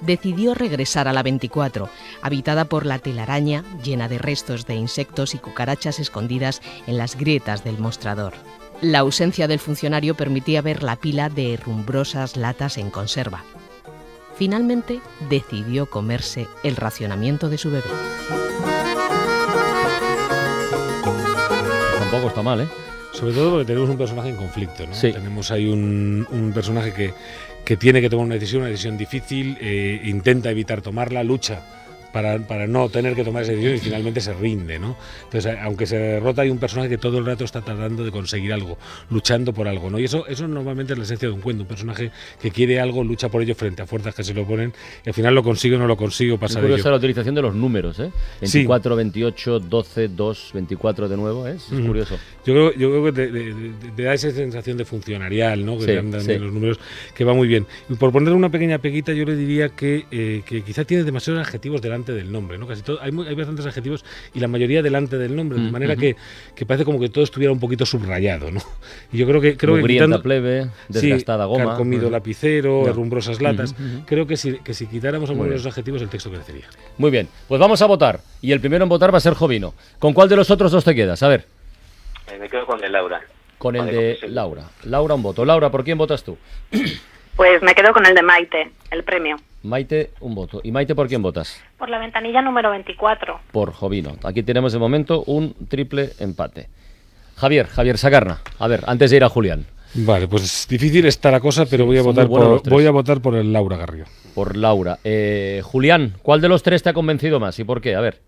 decidió 0.01 0.53
regresar 0.53 1.07
a 1.07 1.13
la 1.13 1.23
24, 1.23 1.89
habitada 2.21 2.65
por 2.65 2.85
la 2.85 2.99
telaraña 2.99 3.63
llena 3.83 4.07
de 4.07 4.17
restos 4.17 4.65
de 4.65 4.75
insectos 4.75 5.35
y 5.35 5.39
cucarachas 5.39 5.99
escondidas 5.99 6.61
en 6.87 6.97
las 6.97 7.15
grietas 7.15 7.63
del 7.63 7.77
mostrador. 7.77 8.33
La 8.81 8.99
ausencia 8.99 9.47
del 9.47 9.59
funcionario 9.59 10.15
permitía 10.15 10.61
ver 10.61 10.83
la 10.83 10.95
pila 10.95 11.29
de 11.29 11.57
rumbrosas 11.57 12.37
latas 12.37 12.77
en 12.77 12.89
conserva. 12.89 13.43
Finalmente 14.37 15.01
decidió 15.29 15.85
comerse 15.89 16.47
el 16.63 16.77
racionamiento 16.77 17.49
de 17.49 17.57
su 17.57 17.71
bebé. 17.71 17.89
Tampoco 21.99 22.29
está 22.29 22.41
mal, 22.41 22.61
¿eh? 22.61 22.67
Sobre 23.11 23.33
todo 23.33 23.51
porque 23.51 23.65
tenemos 23.65 23.89
un 23.89 23.97
personaje 23.97 24.29
en 24.29 24.37
conflicto, 24.37 24.87
¿no? 24.87 24.93
Tenemos 24.95 25.51
ahí 25.51 25.67
un, 25.67 26.25
un 26.31 26.53
personaje 26.53 26.93
que, 26.93 27.13
que 27.69 27.77
tiene 27.77 28.01
que 28.01 28.09
tomar 28.09 28.25
una 28.25 28.33
decisión, 28.33 28.63
una 28.63 28.71
decisión 28.71 28.97
difícil, 28.97 29.55
eh, 29.61 30.01
intenta 30.05 30.49
evitar 30.49 30.81
tomarla, 30.81 31.23
lucha 31.23 31.61
para, 32.11 32.39
para, 32.39 32.67
no 32.67 32.89
tener 32.89 33.15
que 33.15 33.23
tomar 33.23 33.43
esa 33.43 33.51
decisión 33.51 33.75
y 33.75 33.79
finalmente 33.79 34.21
se 34.21 34.33
rinde, 34.33 34.79
¿no? 34.79 34.97
Entonces, 35.25 35.55
aunque 35.61 35.85
se 35.85 35.97
derrota, 35.97 36.41
hay 36.41 36.49
un 36.49 36.57
personaje 36.57 36.89
que 36.89 36.97
todo 36.97 37.19
el 37.19 37.25
rato 37.25 37.43
está 37.43 37.61
tratando 37.61 38.03
de 38.03 38.11
conseguir 38.11 38.53
algo, 38.53 38.77
luchando 39.09 39.53
por 39.53 39.67
algo, 39.67 39.89
¿no? 39.89 39.99
Y 39.99 40.05
eso, 40.05 40.25
eso 40.27 40.47
normalmente 40.47 40.93
es 40.93 40.99
la 40.99 41.05
esencia 41.05 41.27
de 41.27 41.33
un 41.33 41.41
cuento, 41.41 41.63
un 41.63 41.67
personaje 41.67 42.11
que 42.41 42.51
quiere 42.51 42.79
algo, 42.79 43.03
lucha 43.03 43.29
por 43.29 43.41
ello 43.41 43.55
frente 43.55 43.81
a 43.81 43.85
fuerzas 43.85 44.15
que 44.15 44.23
se 44.23 44.33
lo 44.33 44.45
ponen 44.45 44.73
y 45.05 45.09
al 45.09 45.13
final 45.13 45.35
lo 45.35 45.43
consigue 45.43 45.75
o 45.75 45.79
no 45.79 45.87
lo 45.87 45.97
consigue 45.97 46.37
pasa 46.37 46.61
de 46.61 46.73
ello. 46.73 46.89
la 46.89 46.97
utilización 46.97 47.35
de 47.35 47.41
los 47.41 47.55
números, 47.55 47.99
¿eh? 47.99 48.11
24, 48.41 48.95
28, 48.95 49.59
12, 49.59 50.07
2, 50.09 50.51
24 50.53 51.09
de 51.09 51.17
nuevo, 51.17 51.47
¿eh? 51.47 51.55
es 51.55 51.85
curioso. 51.85 52.17
Yo 52.45 52.53
creo, 52.53 52.73
yo 52.73 52.89
creo 52.89 53.05
que 53.05 53.93
te, 53.95 54.03
da 54.03 54.13
esa 54.13 54.31
sensación 54.31 54.77
de 54.77 54.85
funcionarial, 54.85 55.65
¿no? 55.65 55.77
Que 55.77 55.85
te 55.85 55.95
dan 55.95 56.11
los 56.11 56.53
números, 56.53 56.79
que 57.13 57.23
va 57.23 57.33
muy 57.33 57.47
bien. 57.47 57.65
Y 57.89 57.95
por 57.95 58.11
poner 58.11 58.33
una 58.33 58.49
pequeña 58.49 58.79
pequita, 58.79 59.13
yo 59.13 59.25
le 59.25 59.35
diría 59.35 59.69
que, 59.69 60.05
eh, 60.11 60.41
que 60.45 60.63
quizá 60.63 60.85
tiene 60.85 61.03
demasiados 61.03 61.45
adjetivos 61.45 61.81
delante 61.81 61.98
del 62.05 62.31
nombre, 62.31 62.57
¿no? 62.57 62.67
Casi 62.67 62.81
todo, 62.81 62.99
hay, 63.01 63.11
hay 63.27 63.35
bastantes 63.35 63.65
adjetivos 63.65 64.05
y 64.33 64.39
la 64.39 64.47
mayoría 64.47 64.81
delante 64.81 65.17
del 65.17 65.35
nombre, 65.35 65.59
de 65.59 65.71
manera 65.71 65.95
que, 65.95 66.15
que, 66.55 66.65
parece 66.65 66.85
como 66.85 66.99
que 66.99 67.09
todo 67.09 67.23
estuviera 67.23 67.51
un 67.51 67.59
poquito 67.59 67.85
subrayado, 67.85 68.51
¿no? 68.51 68.61
Y 69.11 69.17
yo 69.17 69.27
creo 69.27 69.41
que 69.41 69.57
creo 69.57 69.75
que 69.75 69.83
quitando, 69.83 70.21
plebe, 70.21 70.69
desgastada 70.87 71.45
sí, 71.45 71.49
goma, 71.49 71.75
comido 71.75 72.09
lapicero, 72.09 72.91
rumbrosas 72.93 73.41
latas. 73.41 73.75
Creo 74.05 74.27
que 74.27 74.37
si, 74.37 74.59
que 74.59 74.73
si 74.73 74.87
quitáramos 74.87 75.29
algunos 75.29 75.51
de 75.51 75.57
los 75.57 75.65
adjetivos 75.65 76.01
el 76.01 76.09
texto 76.09 76.29
crecería. 76.29 76.65
Muy 76.97 77.11
bien, 77.11 77.27
pues 77.47 77.59
vamos 77.59 77.81
a 77.81 77.85
votar 77.85 78.21
y 78.41 78.51
el 78.51 78.59
primero 78.59 78.83
en 78.83 78.89
votar 78.89 79.13
va 79.13 79.17
a 79.17 79.21
ser 79.21 79.33
Jovino. 79.33 79.73
¿Con 79.99 80.13
cuál 80.13 80.29
de 80.29 80.35
los 80.35 80.49
otros 80.51 80.71
dos 80.71 80.83
te 80.83 80.95
quedas? 80.95 81.21
A 81.23 81.27
ver. 81.27 81.45
Eh, 82.31 82.37
me 82.39 82.49
quedo 82.49 82.65
con 82.65 82.77
el 82.77 82.81
de 82.83 82.89
Laura. 82.89 83.21
Con 83.57 83.75
el 83.75 83.85
de 83.85 84.19
Laura. 84.29 84.69
Laura 84.83 85.15
un 85.15 85.23
voto. 85.23 85.43
Laura, 85.45 85.69
¿por 85.69 85.83
quién 85.83 85.97
votas 85.97 86.23
tú? 86.23 86.37
Pues 87.39 87.63
me 87.63 87.73
quedo 87.73 87.93
con 87.93 88.05
el 88.05 88.13
de 88.13 88.21
Maite, 88.21 88.69
el 88.91 89.05
premio. 89.05 89.37
Maite, 89.63 90.09
un 90.19 90.35
voto. 90.35 90.59
¿Y 90.61 90.73
Maite 90.73 90.93
por 90.93 91.07
quién 91.07 91.21
votas? 91.21 91.63
Por 91.77 91.87
la 91.87 91.97
ventanilla 91.97 92.41
número 92.41 92.69
24. 92.69 93.39
Por 93.53 93.71
Jovino. 93.71 94.17
Aquí 94.25 94.43
tenemos 94.43 94.73
de 94.73 94.79
momento 94.79 95.23
un 95.23 95.55
triple 95.69 96.09
empate. 96.19 96.67
Javier, 97.37 97.67
Javier 97.67 97.97
Sagarna. 97.97 98.39
A 98.59 98.67
ver, 98.67 98.81
antes 98.87 99.09
de 99.09 99.15
ir 99.15 99.23
a 99.23 99.29
Julián. 99.29 99.65
Vale, 99.93 100.27
pues 100.27 100.67
difícil 100.69 101.05
está 101.05 101.31
la 101.31 101.39
cosa, 101.39 101.65
pero 101.65 101.85
voy 101.85 101.97
a 101.97 102.01
votar 102.01 102.27
por 102.27 102.61
voy 102.69 102.85
a 102.85 102.91
votar 102.91 103.21
por 103.21 103.35
el 103.35 103.53
Laura 103.53 103.77
Garrido. 103.77 104.07
Por 104.35 104.57
Laura. 104.57 104.97
Eh, 105.05 105.61
Julián, 105.63 106.15
¿cuál 106.21 106.41
de 106.41 106.49
los 106.49 106.61
tres 106.61 106.83
te 106.83 106.89
ha 106.89 106.93
convencido 106.93 107.39
más 107.39 107.57
y 107.57 107.63
por 107.63 107.79
qué? 107.79 107.95
A 107.95 108.01
ver. 108.01 108.19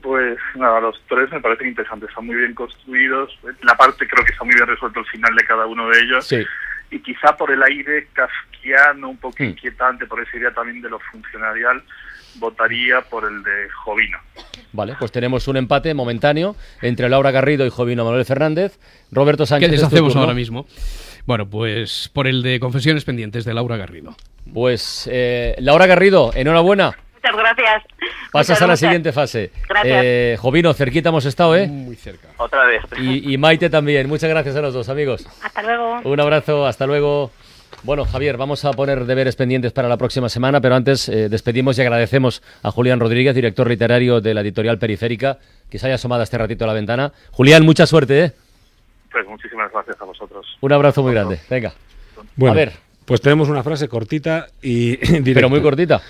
Pues 0.00 0.38
nada, 0.54 0.80
los 0.80 0.98
tres 1.06 1.30
me 1.30 1.40
parecen 1.42 1.68
interesantes, 1.68 2.08
están 2.08 2.24
muy 2.24 2.36
bien 2.36 2.54
construidos. 2.54 3.38
La 3.60 3.76
parte 3.76 4.08
creo 4.08 4.24
que 4.24 4.32
está 4.32 4.42
muy 4.42 4.54
bien 4.54 4.66
resuelto 4.66 5.00
el 5.00 5.06
final 5.06 5.34
de 5.34 5.44
cada 5.44 5.66
uno 5.66 5.86
de 5.90 6.00
ellos. 6.00 6.26
Sí 6.26 6.42
y 6.92 7.00
quizá 7.00 7.36
por 7.36 7.50
el 7.50 7.62
aire 7.62 8.06
kafkiano, 8.12 9.08
un 9.08 9.16
poco 9.16 9.42
hmm. 9.42 9.46
inquietante, 9.46 10.06
por 10.06 10.20
esa 10.20 10.36
idea 10.36 10.52
también 10.52 10.82
de 10.82 10.90
lo 10.90 11.00
funcionarial, 11.00 11.82
votaría 12.34 13.00
por 13.00 13.24
el 13.24 13.42
de 13.42 13.68
Jovino. 13.82 14.18
Vale, 14.72 14.94
pues 14.98 15.10
tenemos 15.10 15.48
un 15.48 15.56
empate 15.56 15.94
momentáneo 15.94 16.54
entre 16.82 17.08
Laura 17.08 17.30
Garrido 17.30 17.66
y 17.66 17.70
Jovino 17.70 18.04
Manuel 18.04 18.24
Fernández. 18.24 18.78
Roberto 19.10 19.46
Sánchez. 19.46 19.70
¿Qué 19.70 19.76
deshacemos 19.76 20.14
ahora 20.16 20.34
mismo? 20.34 20.66
Bueno, 21.26 21.48
pues 21.48 22.10
por 22.12 22.26
el 22.26 22.42
de 22.42 22.60
Confesiones 22.60 23.04
Pendientes 23.04 23.44
de 23.44 23.54
Laura 23.54 23.76
Garrido. 23.76 24.14
Pues 24.52 25.08
eh, 25.10 25.54
Laura 25.58 25.86
Garrido, 25.86 26.32
enhorabuena. 26.34 26.96
Muchas 27.22 27.36
gracias. 27.36 27.82
Pasas 28.32 28.62
a 28.62 28.66
la 28.66 28.76
siguiente 28.76 29.12
fase. 29.12 29.52
Gracias. 29.68 30.02
Eh, 30.04 30.36
Jovino, 30.40 30.74
cerquita 30.74 31.10
hemos 31.10 31.24
estado, 31.24 31.56
¿eh? 31.56 31.68
Muy 31.68 31.94
cerca. 31.94 32.28
Otra 32.36 32.64
vez. 32.66 32.82
Y, 32.98 33.38
Maite 33.38 33.70
también. 33.70 34.08
Muchas 34.08 34.28
gracias 34.28 34.56
a 34.56 34.60
los 34.60 34.74
dos, 34.74 34.88
amigos. 34.88 35.26
Hasta 35.42 35.62
luego. 35.62 36.00
Un 36.02 36.20
abrazo, 36.20 36.66
hasta 36.66 36.86
luego. 36.86 37.30
Bueno, 37.84 38.04
Javier, 38.04 38.36
vamos 38.36 38.64
a 38.64 38.72
poner 38.72 39.04
deberes 39.04 39.36
pendientes 39.36 39.72
para 39.72 39.88
la 39.88 39.96
próxima 39.96 40.28
semana, 40.28 40.60
pero 40.60 40.74
antes 40.74 41.08
eh, 41.08 41.28
despedimos 41.28 41.78
y 41.78 41.82
agradecemos 41.82 42.42
a 42.62 42.70
Julián 42.70 43.00
Rodríguez, 43.00 43.34
director 43.34 43.68
literario 43.68 44.20
de 44.20 44.34
la 44.34 44.40
editorial 44.40 44.78
Periférica, 44.78 45.38
que 45.70 45.78
se 45.78 45.86
haya 45.86 45.94
asomado 45.94 46.22
este 46.22 46.38
ratito 46.38 46.64
a 46.64 46.68
la 46.68 46.74
ventana. 46.74 47.12
Julián, 47.30 47.64
mucha 47.64 47.86
suerte, 47.86 48.24
¿eh? 48.24 48.32
Pues 49.10 49.26
muchísimas 49.26 49.70
gracias 49.72 50.00
a 50.00 50.04
vosotros. 50.04 50.46
Un 50.60 50.72
abrazo 50.72 51.02
muy 51.02 51.12
grande. 51.12 51.40
Venga. 51.48 51.72
Bueno, 52.36 52.52
a 52.52 52.56
ver. 52.56 52.72
Pues 53.04 53.20
tenemos 53.20 53.48
una 53.48 53.62
frase 53.62 53.88
cortita 53.88 54.46
y 54.62 54.96
Pero 55.34 55.48
muy 55.48 55.60
cortita. 55.60 56.00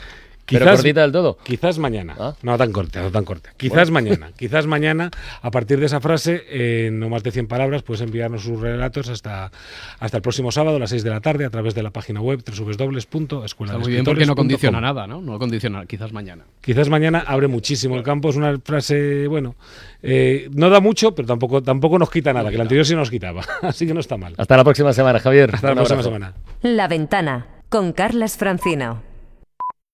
Quizás, 0.45 0.63
Pero 0.63 0.77
cortita 0.77 1.01
del 1.03 1.13
todo. 1.13 1.39
Quizás 1.43 1.79
mañana. 1.79 2.17
¿Ah? 2.19 2.35
No 2.43 2.59
tan 2.59 2.73
corta, 2.73 3.01
no 3.03 3.11
tan 3.11 3.25
corta. 3.25 3.51
Quizás 3.57 3.91
mañana. 3.91 4.33
Quizás 4.37 4.67
mañana, 4.67 5.11
a 5.40 5.51
partir 5.51 5.79
de 5.79 5.87
esa 5.87 6.01
frase, 6.01 6.45
en 6.87 6.99
no 6.99 7.09
más 7.09 7.23
de 7.23 7.31
100 7.31 7.47
palabras, 7.47 7.83
puedes 7.83 8.01
enviarnos 8.01 8.43
sus 8.43 8.61
relatos 8.61 9.09
hasta, 9.09 9.53
hasta 9.99 10.16
el 10.16 10.23
próximo 10.23 10.51
sábado 10.51 10.77
a 10.77 10.81
las 10.81 10.90
6 10.90 11.05
de 11.05 11.11
la 11.11 11.21
tarde 11.21 11.45
a 11.45 11.51
través 11.51 11.75
de 11.75 11.83
la 11.83 11.90
página 11.90 12.21
web 12.21 12.43
www.escuela 12.45 13.79
muy 13.79 13.93
bien 13.93 14.05
porque 14.05 14.27
no 14.27 14.35
condiciona 14.35 14.81
nada, 14.81 15.07
¿no? 15.07 15.21
No 15.21 15.38
condiciona, 15.38 15.87
quizás 15.87 16.12
mañana. 16.12 16.45
Quizás 16.61 16.88
mañana 16.88 17.25
abre 17.27 17.49
muchísimo 17.49 17.97
el 17.97 18.03
campo. 18.03 18.31
Es 18.31 18.37
una 18.37 18.59
frase, 18.59 19.27
bueno, 19.27 19.55
eh, 20.03 20.49
no 20.53 20.71
da 20.71 20.81
mucho, 20.81 21.14
pero 21.14 21.27
tampoco, 21.27 21.62
tampoco 21.62 21.99
nos 21.99 22.11
quita 22.11 22.33
nada, 22.33 22.51
que 22.51 22.57
la 22.57 22.62
anterior 22.64 22.87
sí 22.87 22.95
nos 22.95 23.11
quitaba. 23.11 23.43
Así 23.62 23.87
que 23.87 23.95
no 23.95 24.01
está 24.01 24.16
mal. 24.16 24.35
Hasta 24.37 24.57
la 24.57 24.64
próxima 24.64 24.93
semana, 24.93 25.21
Javier. 25.21 25.55
Hasta 25.55 25.69
la 25.69 25.75
próxima 25.75 26.03
semana. 26.03 26.35
La 26.62 26.88
ventana, 26.88 27.47
con 27.69 27.93
Carlas 27.93 28.37
Francino. 28.37 29.12